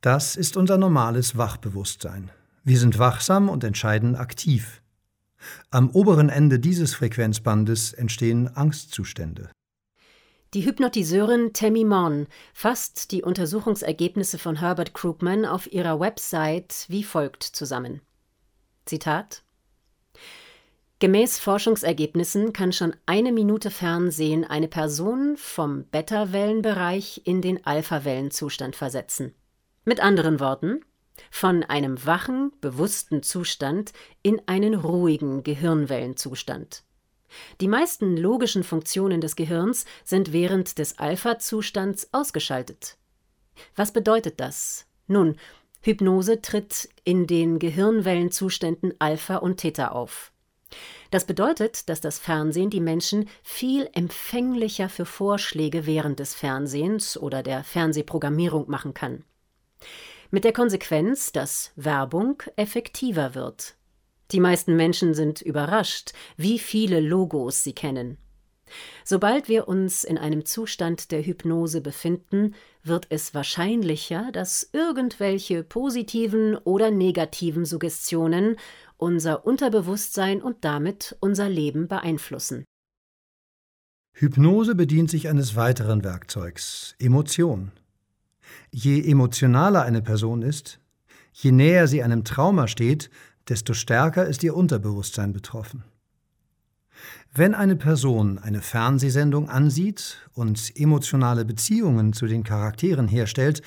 Das 0.00 0.36
ist 0.36 0.56
unser 0.56 0.78
normales 0.78 1.36
Wachbewusstsein. 1.36 2.30
Wir 2.64 2.78
sind 2.78 2.98
wachsam 2.98 3.48
und 3.48 3.62
entscheiden 3.62 4.16
aktiv. 4.16 4.82
Am 5.70 5.90
oberen 5.90 6.28
Ende 6.28 6.58
dieses 6.58 6.94
Frequenzbandes 6.94 7.92
entstehen 7.92 8.54
Angstzustände. 8.56 9.50
Die 10.54 10.64
Hypnotiseurin 10.64 11.52
Tammy 11.52 11.82
Mon 11.82 12.28
fasst 12.52 13.10
die 13.10 13.24
Untersuchungsergebnisse 13.24 14.38
von 14.38 14.60
Herbert 14.60 14.94
Krugman 14.94 15.44
auf 15.44 15.72
ihrer 15.72 15.98
Website 15.98 16.86
wie 16.86 17.02
folgt 17.02 17.42
zusammen. 17.42 18.00
Zitat 18.84 19.42
Gemäß 21.00 21.40
Forschungsergebnissen 21.40 22.52
kann 22.52 22.72
schon 22.72 22.94
eine 23.04 23.32
Minute 23.32 23.72
Fernsehen 23.72 24.44
eine 24.44 24.68
Person 24.68 25.36
vom 25.36 25.86
Beta-Wellenbereich 25.86 27.22
in 27.24 27.42
den 27.42 27.66
Alpha-Wellenzustand 27.66 28.76
versetzen. 28.76 29.34
Mit 29.84 29.98
anderen 29.98 30.38
Worten, 30.38 30.84
von 31.32 31.64
einem 31.64 32.06
wachen, 32.06 32.52
bewussten 32.60 33.24
Zustand 33.24 33.92
in 34.22 34.40
einen 34.46 34.76
ruhigen 34.76 35.42
Gehirnwellenzustand. 35.42 36.84
Die 37.60 37.68
meisten 37.68 38.16
logischen 38.16 38.64
Funktionen 38.64 39.20
des 39.20 39.36
Gehirns 39.36 39.84
sind 40.04 40.32
während 40.32 40.78
des 40.78 40.98
Alpha-Zustands 40.98 42.08
ausgeschaltet. 42.12 42.96
Was 43.76 43.92
bedeutet 43.92 44.40
das? 44.40 44.86
Nun, 45.06 45.36
Hypnose 45.80 46.40
tritt 46.40 46.88
in 47.04 47.26
den 47.26 47.58
Gehirnwellenzuständen 47.58 48.94
Alpha 48.98 49.36
und 49.36 49.58
Theta 49.58 49.88
auf. 49.88 50.32
Das 51.10 51.26
bedeutet, 51.26 51.88
dass 51.88 52.00
das 52.00 52.18
Fernsehen 52.18 52.70
die 52.70 52.80
Menschen 52.80 53.28
viel 53.42 53.88
empfänglicher 53.92 54.88
für 54.88 55.04
Vorschläge 55.04 55.86
während 55.86 56.18
des 56.18 56.34
Fernsehens 56.34 57.16
oder 57.16 57.42
der 57.42 57.62
Fernsehprogrammierung 57.62 58.68
machen 58.68 58.94
kann. 58.94 59.24
Mit 60.30 60.44
der 60.44 60.52
Konsequenz, 60.52 61.30
dass 61.32 61.72
Werbung 61.76 62.42
effektiver 62.56 63.34
wird. 63.34 63.76
Die 64.30 64.40
meisten 64.40 64.76
Menschen 64.76 65.14
sind 65.14 65.42
überrascht, 65.42 66.12
wie 66.36 66.58
viele 66.58 67.00
Logos 67.00 67.62
sie 67.62 67.74
kennen. 67.74 68.18
Sobald 69.04 69.48
wir 69.48 69.68
uns 69.68 70.04
in 70.04 70.16
einem 70.16 70.44
Zustand 70.46 71.10
der 71.12 71.22
Hypnose 71.22 71.80
befinden, 71.80 72.54
wird 72.82 73.06
es 73.10 73.34
wahrscheinlicher, 73.34 74.30
dass 74.32 74.70
irgendwelche 74.72 75.62
positiven 75.62 76.56
oder 76.56 76.90
negativen 76.90 77.64
Suggestionen 77.66 78.56
unser 78.96 79.46
Unterbewusstsein 79.46 80.40
und 80.42 80.64
damit 80.64 81.16
unser 81.20 81.48
Leben 81.48 81.88
beeinflussen. 81.88 82.64
Hypnose 84.12 84.74
bedient 84.74 85.10
sich 85.10 85.28
eines 85.28 85.56
weiteren 85.56 86.04
Werkzeugs 86.04 86.94
Emotion. 86.98 87.72
Je 88.70 89.00
emotionaler 89.10 89.82
eine 89.82 90.02
Person 90.02 90.42
ist, 90.42 90.78
je 91.32 91.50
näher 91.50 91.88
sie 91.88 92.02
einem 92.02 92.24
Trauma 92.24 92.68
steht, 92.68 93.10
desto 93.48 93.74
stärker 93.74 94.26
ist 94.26 94.42
ihr 94.42 94.56
Unterbewusstsein 94.56 95.32
betroffen. 95.32 95.84
Wenn 97.34 97.54
eine 97.54 97.76
Person 97.76 98.38
eine 98.38 98.62
Fernsehsendung 98.62 99.48
ansieht 99.48 100.18
und 100.34 100.72
emotionale 100.76 101.44
Beziehungen 101.44 102.12
zu 102.12 102.26
den 102.26 102.44
Charakteren 102.44 103.08
herstellt, 103.08 103.62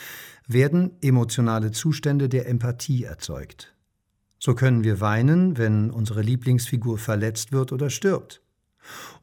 werden 0.47 0.91
emotionale 1.01 1.71
Zustände 1.71 2.29
der 2.29 2.47
Empathie 2.47 3.03
erzeugt. 3.03 3.73
So 4.39 4.55
können 4.55 4.83
wir 4.83 5.01
weinen, 5.01 5.57
wenn 5.57 5.91
unsere 5.91 6.21
Lieblingsfigur 6.21 6.97
verletzt 6.97 7.51
wird 7.51 7.73
oder 7.73 7.89
stirbt. 7.89 8.41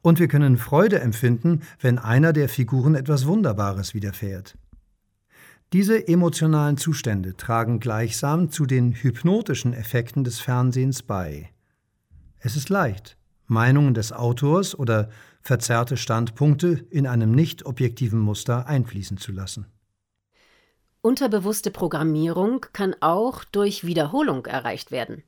Und 0.01 0.19
wir 0.19 0.27
können 0.27 0.57
Freude 0.57 0.99
empfinden, 0.99 1.61
wenn 1.79 1.97
einer 1.97 2.33
der 2.33 2.49
Figuren 2.49 2.93
etwas 2.93 3.25
Wunderbares 3.25 3.95
widerfährt. 3.95 4.55
Diese 5.73 6.07
emotionalen 6.07 6.77
Zustände 6.77 7.35
tragen 7.35 7.79
gleichsam 7.79 8.49
zu 8.49 8.65
den 8.65 8.93
hypnotischen 8.93 9.73
Effekten 9.73 10.23
des 10.23 10.39
Fernsehens 10.39 11.03
bei. 11.03 11.49
Es 12.39 12.55
ist 12.55 12.69
leicht, 12.69 13.17
Meinungen 13.47 13.93
des 13.93 14.11
Autors 14.13 14.77
oder 14.77 15.09
verzerrte 15.41 15.97
Standpunkte 15.97 16.85
in 16.89 17.07
einem 17.07 17.31
nicht 17.31 17.65
objektiven 17.65 18.19
Muster 18.19 18.67
einfließen 18.67 19.17
zu 19.17 19.31
lassen. 19.31 19.65
Unterbewusste 21.01 21.69
Programmierung 21.69 22.65
kann 22.73 22.95
auch 22.99 23.43
durch 23.43 23.85
Wiederholung 23.85 24.45
erreicht 24.45 24.89
werden. 24.91 25.23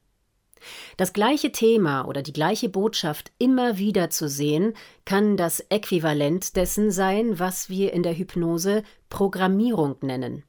Das 0.97 1.13
gleiche 1.13 1.51
Thema 1.51 2.07
oder 2.07 2.21
die 2.21 2.33
gleiche 2.33 2.69
Botschaft 2.69 3.31
immer 3.37 3.77
wieder 3.77 4.09
zu 4.09 4.27
sehen, 4.27 4.73
kann 5.05 5.37
das 5.37 5.59
Äquivalent 5.69 6.55
dessen 6.55 6.91
sein, 6.91 7.39
was 7.39 7.69
wir 7.69 7.93
in 7.93 8.03
der 8.03 8.17
Hypnose 8.17 8.83
Programmierung 9.09 9.95
nennen. 10.01 10.43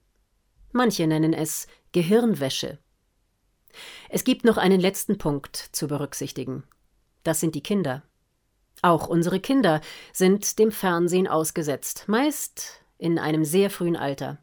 Manche 0.73 1.07
nennen 1.07 1.33
es 1.33 1.67
Gehirnwäsche. 1.93 2.79
Es 4.09 4.25
gibt 4.25 4.45
noch 4.45 4.57
einen 4.57 4.81
letzten 4.81 5.19
Punkt 5.19 5.57
zu 5.57 5.87
berücksichtigen. 5.89 6.65
Das 7.23 7.41
sind 7.41 7.55
die 7.55 7.63
Kinder. 7.63 8.03
Auch 8.83 9.09
unsere 9.09 9.41
Kinder 9.41 9.81
sind 10.13 10.59
dem 10.59 10.71
Fernsehen 10.71 11.27
ausgesetzt, 11.27 12.05
meist 12.07 12.81
in 12.97 13.19
einem 13.19 13.45
sehr 13.45 13.71
frühen 13.71 13.97
Alter. 13.97 14.39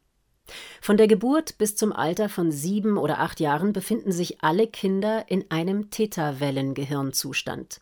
Von 0.82 0.98
der 0.98 1.08
Geburt 1.08 1.58
bis 1.58 1.76
zum 1.76 1.92
Alter 1.92 2.30
von 2.30 2.52
sieben 2.52 2.98
oder 2.98 3.20
acht 3.20 3.40
Jahren 3.40 3.74
befinden 3.74 4.12
sich 4.12 4.44
alle 4.44 4.68
Kinder 4.68 5.26
in 5.28 5.50
einem 5.50 5.90
Theta-Wellen-Gehirnzustand. 5.90 7.82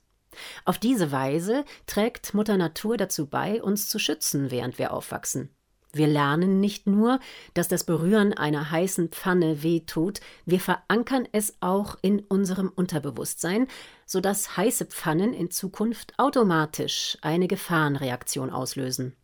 Auf 0.66 0.78
diese 0.78 1.12
Weise 1.12 1.66
trägt 1.86 2.34
Mutter 2.34 2.58
Natur 2.58 2.98
dazu 2.98 3.28
bei, 3.28 3.62
uns 3.62 3.88
zu 3.90 4.00
schützen, 4.00 4.52
während 4.52 4.80
wir 4.80 4.94
aufwachsen. 4.94 5.50
Wir 5.96 6.08
lernen 6.08 6.60
nicht 6.60 6.88
nur, 6.88 7.20
dass 7.54 7.68
das 7.68 7.84
Berühren 7.84 8.34
einer 8.34 8.72
heißen 8.72 9.10
Pfanne 9.10 9.62
wehtut, 9.62 10.22
wir 10.44 10.60
verankern 10.60 11.28
es 11.32 11.54
auch 11.60 11.98
in 12.02 12.20
unserem 12.22 12.70
Unterbewusstsein, 12.70 13.68
sodass 14.08 14.58
heiße 14.58 14.86
Pfannen 14.88 15.36
in 15.36 15.52
Zukunft 15.52 16.14
automatisch 16.18 17.20
eine 17.22 17.48
Gefahrenreaktion 17.48 18.50
auslösen. 18.50 19.16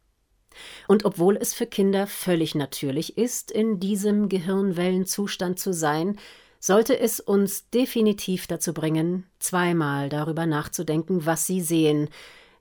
Und 0.88 1.06
obwohl 1.06 1.38
es 1.38 1.54
für 1.54 1.66
Kinder 1.66 2.08
völlig 2.08 2.56
natürlich 2.56 3.18
ist, 3.18 3.52
in 3.52 3.80
diesem 3.80 4.30
Gehirnwellenzustand 4.30 5.60
zu 5.60 5.74
sein, 5.74 6.18
sollte 6.60 7.00
es 7.00 7.20
uns 7.20 7.70
definitiv 7.70 8.48
dazu 8.48 8.74
bringen, 8.74 9.26
zweimal 9.40 10.10
darüber 10.10 10.46
nachzudenken, 10.46 11.26
was 11.26 11.48
sie 11.48 11.62
sehen, 11.62 12.10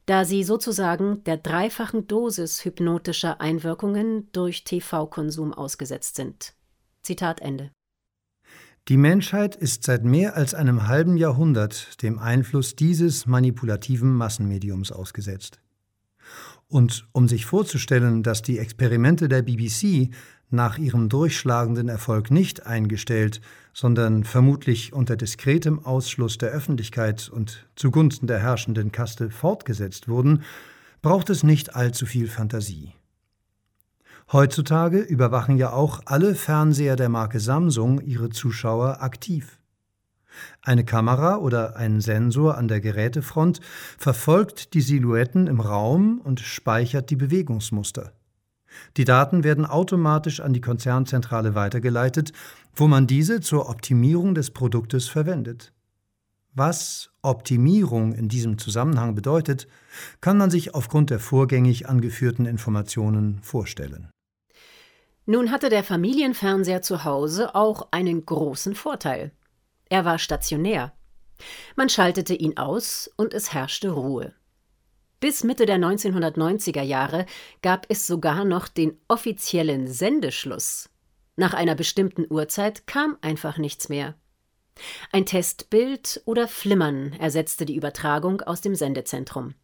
da 0.07 0.25
sie 0.25 0.45
sozusagen 0.45 1.23
der 1.25 1.37
dreifachen 1.37 2.07
Dosis 2.07 2.65
hypnotischer 2.65 3.41
Einwirkungen 3.41 4.29
durch 4.33 4.65
TV-Konsum 4.65 5.53
ausgesetzt 5.53 6.17
sind. 6.17 6.55
Zitat 7.03 7.41
Ende. 7.41 7.71
Die 8.89 8.97
Menschheit 8.97 9.55
ist 9.55 9.85
seit 9.85 10.05
mehr 10.05 10.35
als 10.35 10.55
einem 10.55 10.89
halben 10.89 11.19
Jahrhundert 11.19 12.03
dem 12.03 12.19
Einfluss 12.19 12.75
dieses 12.75 13.27
manipulativen 13.27 14.15
Massenmediums 14.15 14.93
ausgesetzt. 14.93 15.61
Und 16.69 17.09
um 17.13 17.29
sich 17.29 17.47
vorzustellen, 17.47 18.23
dass 18.23 18.43
die 18.43 18.59
Experimente 18.59 19.29
der 19.29 19.43
BBC 19.43 20.11
nach 20.51 20.79
ihrem 20.79 21.09
durchschlagenden 21.09 21.89
Erfolg 21.89 22.31
nicht 22.31 22.67
eingestellt, 22.67 23.41
sondern 23.73 24.25
vermutlich 24.25 24.93
unter 24.93 25.17
diskretem 25.17 25.85
Ausschluss 25.85 26.39
der 26.39 26.51
Öffentlichkeit 26.51 27.29
und 27.29 27.67
zugunsten 27.77 28.27
der 28.27 28.39
herrschenden 28.39 28.93
Kaste 28.93 29.31
fortgesetzt 29.31 30.09
wurden, 30.09 30.43
braucht 31.01 31.31
es 31.31 31.43
nicht 31.43 31.75
allzu 31.75 32.07
viel 32.07 32.29
Fantasie. 32.29 32.93
Heutzutage 34.31 35.01
überwachen 35.01 35.57
ja 35.57 35.73
auch 35.73 36.01
alle 36.05 36.35
Fernseher 36.35 36.97
der 36.97 37.09
Marke 37.09 37.41
Samsung 37.41 38.01
ihre 38.01 38.29
Zuschauer 38.29 39.01
aktiv. 39.01 39.58
Eine 40.63 40.85
Kamera 40.85 41.37
oder 41.39 41.77
ein 41.77 42.01
Sensor 42.01 42.57
an 42.57 42.69
der 42.69 42.81
Gerätefront 42.81 43.61
verfolgt 43.99 44.75
die 44.75 44.81
Silhouetten 44.81 45.47
im 45.47 45.61
Raum 45.61 46.21
und 46.23 46.41
speichert 46.41 47.11
die 47.11 47.17
Bewegungsmuster. 47.17 48.13
Die 48.97 49.05
Daten 49.05 49.45
werden 49.45 49.67
automatisch 49.67 50.41
an 50.41 50.53
die 50.53 50.61
Konzernzentrale 50.61 51.55
weitergeleitet, 51.55 52.33
wo 52.75 52.87
man 52.87 53.07
diese 53.07 53.41
zur 53.41 53.69
Optimierung 53.69 54.35
des 54.35 54.51
Produktes 54.51 55.09
verwendet. 55.09 55.73
Was 56.55 57.11
Optimierung 57.23 58.13
in 58.13 58.29
diesem 58.29 58.59
Zusammenhang 58.59 59.15
bedeutet, 59.15 59.69
kann 60.21 60.39
man 60.39 60.51
sich 60.51 60.75
aufgrund 60.75 61.11
der 61.11 61.21
vorgängig 61.21 61.89
angeführten 61.89 62.47
Informationen 62.47 63.41
vorstellen. 63.43 64.09
Nun 65.27 65.51
hatte 65.51 65.69
der 65.69 65.85
Familienfernseher 65.85 66.81
zu 66.81 67.05
Hause 67.05 67.55
auch 67.55 67.89
einen 67.91 68.25
großen 68.25 68.75
Vorteil. 68.75 69.31
Er 69.89 70.05
war 70.05 70.19
stationär. 70.19 70.93
Man 71.77 71.89
schaltete 71.89 72.35
ihn 72.35 72.57
aus 72.57 73.11
und 73.17 73.35
es 73.35 73.53
herrschte 73.53 73.91
Ruhe. 73.91 74.35
Bis 75.21 75.43
Mitte 75.43 75.67
der 75.67 75.79
1990er 75.79 76.83
Jahre 76.83 77.27
gab 77.63 77.87
es 77.89 78.07
sogar 78.07 78.45
noch 78.45 78.69
den 78.69 79.01
offiziellen 79.09 79.89
Sendeschluss. 79.89 80.91
Nach 81.37 81.55
einer 81.55 81.75
bestimmten 81.75 82.27
Uhrzeit 82.29 82.87
kam 82.87 83.17
einfach 83.21 83.59
nichts 83.59 83.89
mehr. 83.89 84.15
Ein 85.11 85.27
Testbild 85.27 86.23
oder 86.25 86.47
Flimmern 86.47 87.13
ersetzte 87.15 87.65
die 87.65 87.75
Übertragung 87.75 88.43
aus 88.43 88.61
dem 88.61 88.77
Sendezentrum. 88.77 89.55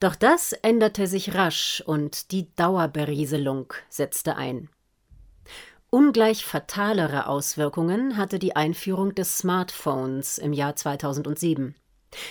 Doch 0.00 0.14
das 0.14 0.52
änderte 0.52 1.06
sich 1.06 1.34
rasch 1.34 1.82
und 1.86 2.30
die 2.30 2.54
Dauerberieselung 2.56 3.72
setzte 3.88 4.36
ein. 4.36 4.68
Ungleich 5.94 6.44
fatalere 6.44 7.28
Auswirkungen 7.28 8.16
hatte 8.16 8.40
die 8.40 8.56
Einführung 8.56 9.14
des 9.14 9.38
Smartphones 9.38 10.38
im 10.38 10.52
Jahr 10.52 10.74
2007. 10.74 11.76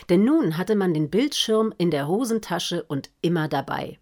Denn 0.10 0.26
nun 0.26 0.58
hatte 0.58 0.76
man 0.76 0.94
den 0.94 1.10
Bildschirm 1.10 1.74
in 1.78 1.90
der 1.90 2.10
Hosentasche 2.10 2.84
und 2.84 3.10
immer 3.22 3.48
dabei. 3.48 4.00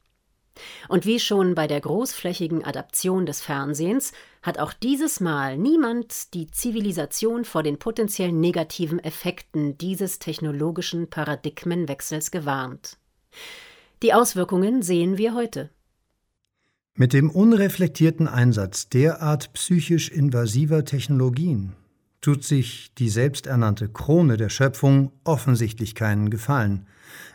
Und 0.90 1.06
wie 1.06 1.20
schon 1.20 1.54
bei 1.54 1.68
der 1.68 1.80
großflächigen 1.80 2.66
Adaption 2.66 3.28
des 3.28 3.44
Fernsehens 3.44 4.14
hat 4.42 4.58
auch 4.58 4.74
dieses 4.74 5.20
Mal 5.20 5.60
niemand 5.60 6.34
die 6.34 6.50
Zivilisation 6.50 7.46
vor 7.46 7.62
den 7.62 7.78
potenziell 7.78 8.32
negativen 8.32 8.98
Effekten 8.98 9.78
dieses 9.78 10.18
technologischen 10.18 11.08
Paradigmenwechsels 11.12 12.32
gewarnt. 12.32 12.98
Die 14.02 14.16
Auswirkungen 14.16 14.82
sehen 14.82 15.20
wir 15.20 15.36
heute. 15.36 15.70
Mit 16.96 17.14
dem 17.14 17.30
unreflektierten 17.30 18.28
Einsatz 18.28 18.90
derart 18.90 19.54
psychisch 19.54 20.10
invasiver 20.10 20.84
Technologien 20.84 21.74
tut 22.20 22.44
sich 22.44 22.94
die 22.96 23.10
selbsternannte 23.10 23.88
Krone 23.88 24.36
der 24.36 24.50
Schöpfung 24.50 25.12
offensichtlich 25.24 25.96
keinen 25.96 26.30
Gefallen, 26.30 26.86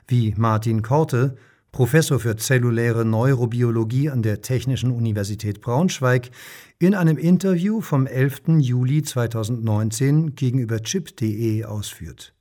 wie 0.06 0.34
Martin 0.36 0.82
Korte, 0.82 1.36
Professor 1.72 2.20
für 2.20 2.36
zelluläre 2.36 3.04
Neurobiologie 3.04 4.10
an 4.10 4.22
der 4.22 4.42
Technischen 4.42 4.90
Universität 4.90 5.62
Braunschweig, 5.62 6.30
in 6.78 6.94
einem 6.94 7.16
Interview 7.16 7.80
vom 7.80 8.06
11. 8.06 8.58
Juli 8.58 9.02
2019 9.02 10.34
gegenüber 10.36 10.80
chip.de 10.82 11.64
ausführt. 11.64 12.35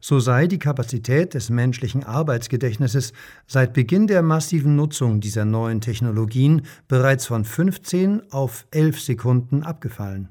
So 0.00 0.20
sei 0.20 0.46
die 0.46 0.58
Kapazität 0.58 1.34
des 1.34 1.50
menschlichen 1.50 2.04
Arbeitsgedächtnisses 2.04 3.12
seit 3.46 3.72
Beginn 3.72 4.06
der 4.06 4.22
massiven 4.22 4.76
Nutzung 4.76 5.20
dieser 5.20 5.44
neuen 5.44 5.80
Technologien 5.80 6.62
bereits 6.88 7.26
von 7.26 7.44
15 7.44 8.32
auf 8.32 8.66
11 8.70 9.00
Sekunden 9.00 9.62
abgefallen. 9.62 10.28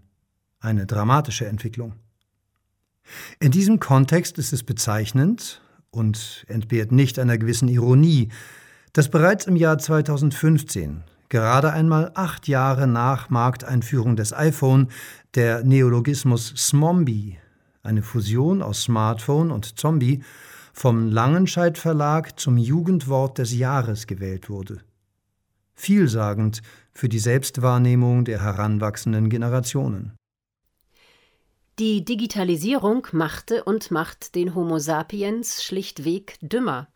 Eine 0.60 0.86
dramatische 0.86 1.46
Entwicklung. 1.46 1.94
In 3.40 3.52
diesem 3.52 3.80
Kontext 3.80 4.38
ist 4.38 4.54
es 4.54 4.64
bezeichnend 4.64 5.62
und 5.92 6.46
entbehrt 6.48 6.92
nicht 6.92 7.20
einer 7.20 7.38
gewissen 7.38 7.68
Ironie, 7.68 8.30
dass 8.94 9.10
bereits 9.10 9.46
im 9.46 9.56
Jahr 9.56 9.78
2015, 9.78 11.04
gerade 11.30 11.72
einmal 11.72 12.12
acht 12.16 12.48
Jahre 12.48 12.88
nach 12.88 13.30
Markteinführung 13.30 14.16
des 14.16 14.34
iPhone, 14.34 14.88
der 15.36 15.64
Neologismus 15.64 16.54
Smombie 16.56 17.38
eine 17.86 18.02
Fusion 18.02 18.62
aus 18.62 18.84
Smartphone 18.84 19.52
und 19.52 19.80
Zombie, 19.80 20.24
vom 20.74 21.08
Langenscheidt 21.08 21.78
Verlag 21.78 22.40
zum 22.40 22.58
Jugendwort 22.58 23.38
des 23.38 23.54
Jahres 23.54 24.08
gewählt 24.08 24.50
wurde. 24.50 24.82
Vielsagend 25.74 26.62
für 26.94 27.10
die 27.10 27.20
Selbstwahrnehmung 27.20 28.26
der 28.26 28.42
heranwachsenden 28.42 29.30
Generationen. 29.30 30.14
Die 31.80 32.06
Digitalisierung 32.06 33.08
machte 33.12 33.64
und 33.66 33.92
macht 33.92 34.36
den 34.36 34.56
Homo 34.56 34.80
sapiens 34.80 35.62
schlichtweg 35.62 36.38
dümmer. 36.42 36.88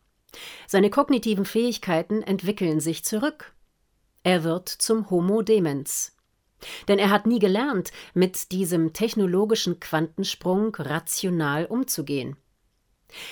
Seine 0.68 0.90
kognitiven 0.90 1.44
Fähigkeiten 1.44 2.22
entwickeln 2.22 2.80
sich 2.80 3.04
zurück. 3.04 3.54
Er 4.24 4.44
wird 4.44 4.70
zum 4.70 5.10
Homo 5.10 5.42
demens. 5.42 6.16
Denn 6.88 7.00
er 7.00 7.10
hat 7.10 7.26
nie 7.26 7.40
gelernt, 7.40 7.92
mit 8.14 8.52
diesem 8.52 8.94
technologischen 8.94 9.80
Quantensprung 9.80 10.76
rational 10.76 11.66
umzugehen. 11.66 12.36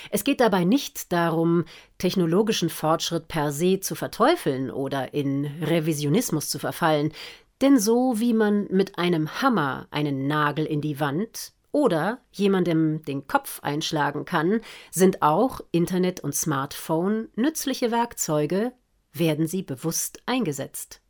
Es 0.10 0.24
geht 0.24 0.40
dabei 0.40 0.64
nicht 0.64 1.12
darum, 1.12 1.66
technologischen 1.98 2.70
Fortschritt 2.70 3.28
per 3.28 3.52
se 3.52 3.80
zu 3.80 3.96
verteufeln 3.96 4.72
oder 4.72 5.14
in 5.14 5.46
Revisionismus 5.62 6.50
zu 6.50 6.60
verfallen, 6.60 7.14
denn 7.62 7.80
so 7.80 8.20
wie 8.20 8.34
man 8.34 8.68
mit 8.70 8.98
einem 8.98 9.42
Hammer 9.42 9.88
einen 9.92 10.28
Nagel 10.28 10.66
in 10.66 10.82
die 10.82 11.00
Wand 11.00 11.54
oder 11.72 12.20
jemandem 12.32 13.04
den 13.04 13.28
Kopf 13.28 13.60
einschlagen 13.62 14.26
kann, 14.26 14.62
sind 14.92 15.22
auch 15.22 15.62
Internet 15.72 16.20
und 16.22 16.36
Smartphone 16.36 17.30
nützliche 17.36 17.92
Werkzeuge, 17.92 18.74
werden 19.12 19.48
sie 19.48 19.64
bewusst 19.64 20.22
eingesetzt. 20.26 21.02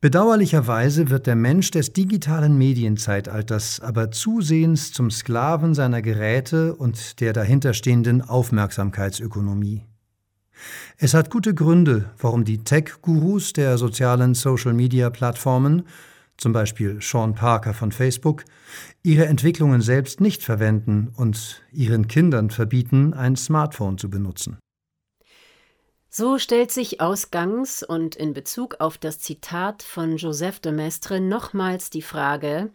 Bedauerlicherweise 0.00 1.10
wird 1.10 1.26
der 1.26 1.34
Mensch 1.34 1.72
des 1.72 1.92
digitalen 1.92 2.56
Medienzeitalters 2.56 3.80
aber 3.80 4.12
zusehends 4.12 4.92
zum 4.92 5.10
Sklaven 5.10 5.74
seiner 5.74 6.02
Geräte 6.02 6.76
und 6.76 7.18
der 7.18 7.32
dahinterstehenden 7.32 8.22
Aufmerksamkeitsökonomie. 8.22 9.82
Es 10.98 11.14
hat 11.14 11.30
gute 11.30 11.52
Gründe, 11.52 12.10
warum 12.16 12.44
die 12.44 12.58
Tech-Gurus 12.58 13.54
der 13.54 13.76
sozialen 13.76 14.34
Social-Media-Plattformen, 14.34 15.82
zum 16.36 16.52
Beispiel 16.52 16.98
Sean 17.00 17.34
Parker 17.34 17.74
von 17.74 17.90
Facebook, 17.90 18.44
ihre 19.02 19.26
Entwicklungen 19.26 19.80
selbst 19.80 20.20
nicht 20.20 20.44
verwenden 20.44 21.08
und 21.16 21.64
ihren 21.72 22.06
Kindern 22.06 22.50
verbieten, 22.50 23.14
ein 23.14 23.34
Smartphone 23.34 23.98
zu 23.98 24.08
benutzen. 24.08 24.58
So 26.18 26.36
stellt 26.40 26.72
sich 26.72 27.00
ausgangs 27.00 27.84
und 27.84 28.16
in 28.16 28.32
Bezug 28.32 28.80
auf 28.80 28.98
das 28.98 29.20
Zitat 29.20 29.84
von 29.84 30.16
Joseph 30.16 30.58
de 30.58 30.72
Maistre 30.72 31.20
nochmals 31.20 31.90
die 31.90 32.02
Frage 32.02 32.72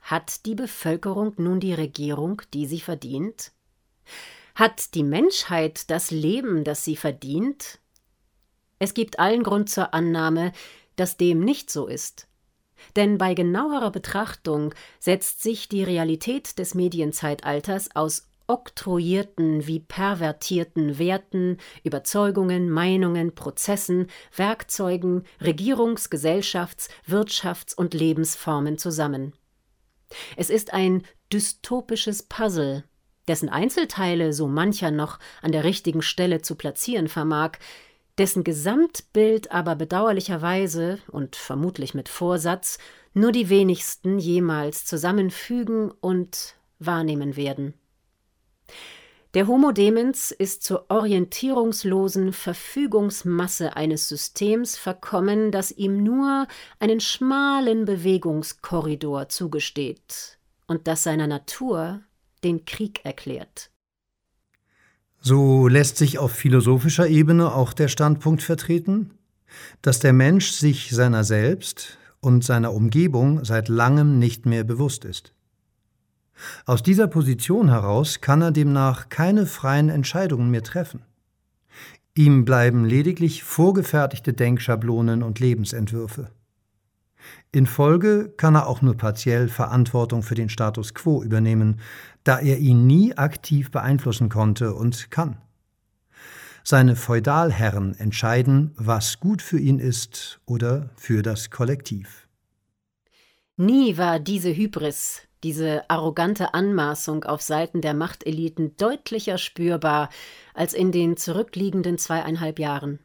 Hat 0.00 0.46
die 0.46 0.54
Bevölkerung 0.54 1.34
nun 1.36 1.60
die 1.60 1.74
Regierung, 1.74 2.40
die 2.54 2.64
sie 2.64 2.80
verdient? 2.80 3.52
Hat 4.54 4.94
die 4.94 5.02
Menschheit 5.02 5.90
das 5.90 6.10
Leben, 6.10 6.64
das 6.64 6.82
sie 6.82 6.96
verdient? 6.96 7.80
Es 8.78 8.94
gibt 8.94 9.18
allen 9.18 9.42
Grund 9.42 9.68
zur 9.68 9.92
Annahme, 9.92 10.50
dass 10.96 11.18
dem 11.18 11.40
nicht 11.40 11.70
so 11.70 11.86
ist. 11.86 12.28
Denn 12.96 13.18
bei 13.18 13.34
genauerer 13.34 13.90
Betrachtung 13.90 14.72
setzt 14.98 15.42
sich 15.42 15.68
die 15.68 15.84
Realität 15.84 16.58
des 16.58 16.74
Medienzeitalters 16.74 17.94
aus 17.94 18.29
oktroyierten 18.50 19.68
wie 19.68 19.78
pervertierten 19.78 20.98
Werten, 20.98 21.58
Überzeugungen, 21.84 22.68
Meinungen, 22.68 23.32
Prozessen, 23.32 24.08
Werkzeugen, 24.34 25.22
Regierungs-, 25.40 26.10
Gesellschafts-, 26.10 26.88
Wirtschafts- 27.06 27.76
und 27.76 27.94
Lebensformen 27.94 28.76
zusammen. 28.76 29.34
Es 30.36 30.50
ist 30.50 30.72
ein 30.72 31.04
dystopisches 31.32 32.24
Puzzle, 32.24 32.82
dessen 33.28 33.48
Einzelteile 33.48 34.32
so 34.32 34.48
mancher 34.48 34.90
noch 34.90 35.20
an 35.42 35.52
der 35.52 35.62
richtigen 35.62 36.02
Stelle 36.02 36.42
zu 36.42 36.56
platzieren 36.56 37.06
vermag, 37.06 37.52
dessen 38.18 38.42
Gesamtbild 38.42 39.52
aber 39.52 39.76
bedauerlicherweise 39.76 40.98
und 41.06 41.36
vermutlich 41.36 41.94
mit 41.94 42.08
Vorsatz 42.08 42.78
nur 43.14 43.30
die 43.30 43.48
wenigsten 43.48 44.18
jemals 44.18 44.86
zusammenfügen 44.86 45.92
und 45.92 46.56
wahrnehmen 46.80 47.36
werden. 47.36 47.74
Der 49.34 49.46
Homo 49.46 49.70
demens 49.70 50.32
ist 50.32 50.64
zur 50.64 50.90
orientierungslosen 50.90 52.32
Verfügungsmasse 52.32 53.76
eines 53.76 54.08
Systems 54.08 54.76
verkommen, 54.76 55.52
das 55.52 55.70
ihm 55.70 56.02
nur 56.02 56.48
einen 56.80 56.98
schmalen 56.98 57.84
Bewegungskorridor 57.84 59.28
zugesteht 59.28 60.38
und 60.66 60.88
das 60.88 61.04
seiner 61.04 61.28
Natur 61.28 62.00
den 62.42 62.64
Krieg 62.64 63.04
erklärt. 63.04 63.70
So 65.20 65.68
lässt 65.68 65.96
sich 65.96 66.18
auf 66.18 66.32
philosophischer 66.32 67.06
Ebene 67.06 67.54
auch 67.54 67.72
der 67.72 67.88
Standpunkt 67.88 68.42
vertreten, 68.42 69.12
dass 69.80 70.00
der 70.00 70.12
Mensch 70.12 70.50
sich 70.50 70.90
seiner 70.90 71.22
selbst 71.22 71.98
und 72.20 72.44
seiner 72.44 72.72
Umgebung 72.72 73.44
seit 73.44 73.68
langem 73.68 74.18
nicht 74.18 74.44
mehr 74.44 74.64
bewusst 74.64 75.04
ist. 75.04 75.34
Aus 76.66 76.82
dieser 76.82 77.06
Position 77.06 77.68
heraus 77.68 78.20
kann 78.20 78.42
er 78.42 78.50
demnach 78.50 79.08
keine 79.08 79.46
freien 79.46 79.88
Entscheidungen 79.88 80.50
mehr 80.50 80.62
treffen. 80.62 81.02
Ihm 82.14 82.44
bleiben 82.44 82.84
lediglich 82.84 83.44
vorgefertigte 83.44 84.32
Denkschablonen 84.32 85.22
und 85.22 85.38
Lebensentwürfe. 85.40 86.30
In 87.52 87.66
Folge 87.66 88.32
kann 88.36 88.54
er 88.54 88.66
auch 88.66 88.82
nur 88.82 88.96
partiell 88.96 89.48
Verantwortung 89.48 90.22
für 90.22 90.34
den 90.34 90.48
Status 90.48 90.94
quo 90.94 91.22
übernehmen, 91.22 91.80
da 92.24 92.38
er 92.38 92.58
ihn 92.58 92.86
nie 92.86 93.16
aktiv 93.16 93.70
beeinflussen 93.70 94.28
konnte 94.28 94.74
und 94.74 95.10
kann. 95.10 95.36
Seine 96.62 96.94
Feudalherren 96.94 97.94
entscheiden, 97.98 98.72
was 98.76 99.18
gut 99.18 99.42
für 99.42 99.58
ihn 99.58 99.78
ist 99.78 100.40
oder 100.46 100.90
für 100.96 101.22
das 101.22 101.50
Kollektiv. 101.50 102.28
Nie 103.56 103.96
war 103.98 104.20
diese 104.20 104.54
Hybris, 104.54 105.22
diese 105.42 105.88
arrogante 105.88 106.54
Anmaßung 106.54 107.24
auf 107.24 107.40
Seiten 107.40 107.80
der 107.80 107.94
Machteliten 107.94 108.76
deutlicher 108.76 109.38
spürbar 109.38 110.10
als 110.54 110.74
in 110.74 110.92
den 110.92 111.16
zurückliegenden 111.16 111.98
zweieinhalb 111.98 112.58
Jahren. 112.58 112.98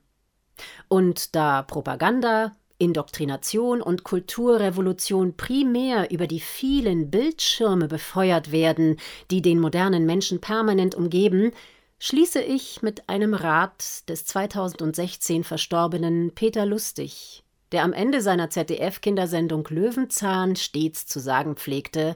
Und 0.88 1.36
da 1.36 1.62
Propaganda, 1.64 2.52
Indoktrination 2.78 3.82
und 3.82 4.04
Kulturrevolution 4.04 5.38
primär 5.38 6.12
über 6.12 6.28
die 6.28 6.42
vielen 6.42 7.10
Bildschirme 7.10 7.88
befeuert 7.88 8.52
werden, 8.52 8.98
die 9.32 9.42
den 9.42 9.60
modernen 9.60 10.06
Menschen 10.06 10.42
permanent 10.42 10.94
umgeben, 10.94 11.52
schließe 12.00 12.42
ich 12.42 12.82
mit 12.82 13.08
einem 13.08 13.34
Rat 13.34 14.08
des 14.10 14.26
2016 14.26 15.46
verstorbenen 15.46 16.32
Peter 16.36 16.66
Lustig, 16.66 17.45
der 17.72 17.84
am 17.84 17.94
Ende 17.94 18.22
seiner 18.22 18.50
ZDF-Kindersendung 18.50 19.68
Löwenzahn 19.70 20.56
stets 20.56 21.06
zu 21.06 21.20
sagen 21.20 21.56
pflegte: 21.56 22.16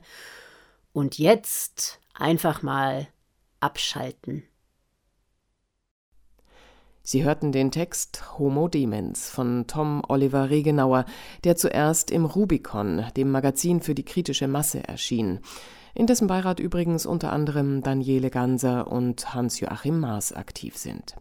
Und 0.94 1.18
jetzt 1.18 2.00
einfach 2.14 2.62
mal 2.62 3.08
abschalten. 3.60 4.44
Sie 7.02 7.24
hörten 7.24 7.52
den 7.52 7.72
Text 7.72 8.38
Homo 8.38 8.68
Demens 8.68 9.32
von 9.32 9.66
Tom 9.66 10.04
Oliver 10.08 10.52
Regenauer, 10.52 11.06
der 11.44 11.56
zuerst 11.56 12.12
im 12.12 12.26
Rubicon, 12.26 13.04
dem 13.18 13.32
Magazin 13.32 13.82
für 13.82 13.96
die 13.96 14.06
kritische 14.06 14.48
Masse, 14.48 14.88
erschien, 14.88 15.40
in 15.96 16.06
dessen 16.06 16.28
Beirat 16.28 16.60
übrigens 16.60 17.08
unter 17.08 17.34
anderem 17.34 17.82
Daniele 17.82 18.30
Ganser 18.30 18.92
und 18.92 19.34
Hans-Joachim 19.34 20.00
Maas 20.00 20.34
aktiv 20.34 20.78
sind. 20.78 21.16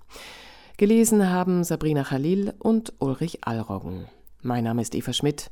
Gelesen 0.77 1.31
haben 1.31 1.65
Sabrina 1.65 2.05
Khalil 2.05 2.53
und 2.59 2.93
Ulrich 2.99 3.39
Allroggen. 3.45 4.07
Mein 4.43 4.65
Name 4.65 4.83
ist 4.83 4.95
Eva 4.95 5.13
Schmidt. 5.13 5.51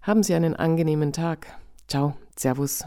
Haben 0.00 0.22
Sie 0.22 0.34
einen 0.34 0.56
angenehmen 0.56 1.12
Tag. 1.12 1.46
Ciao, 1.86 2.16
Servus. 2.36 2.84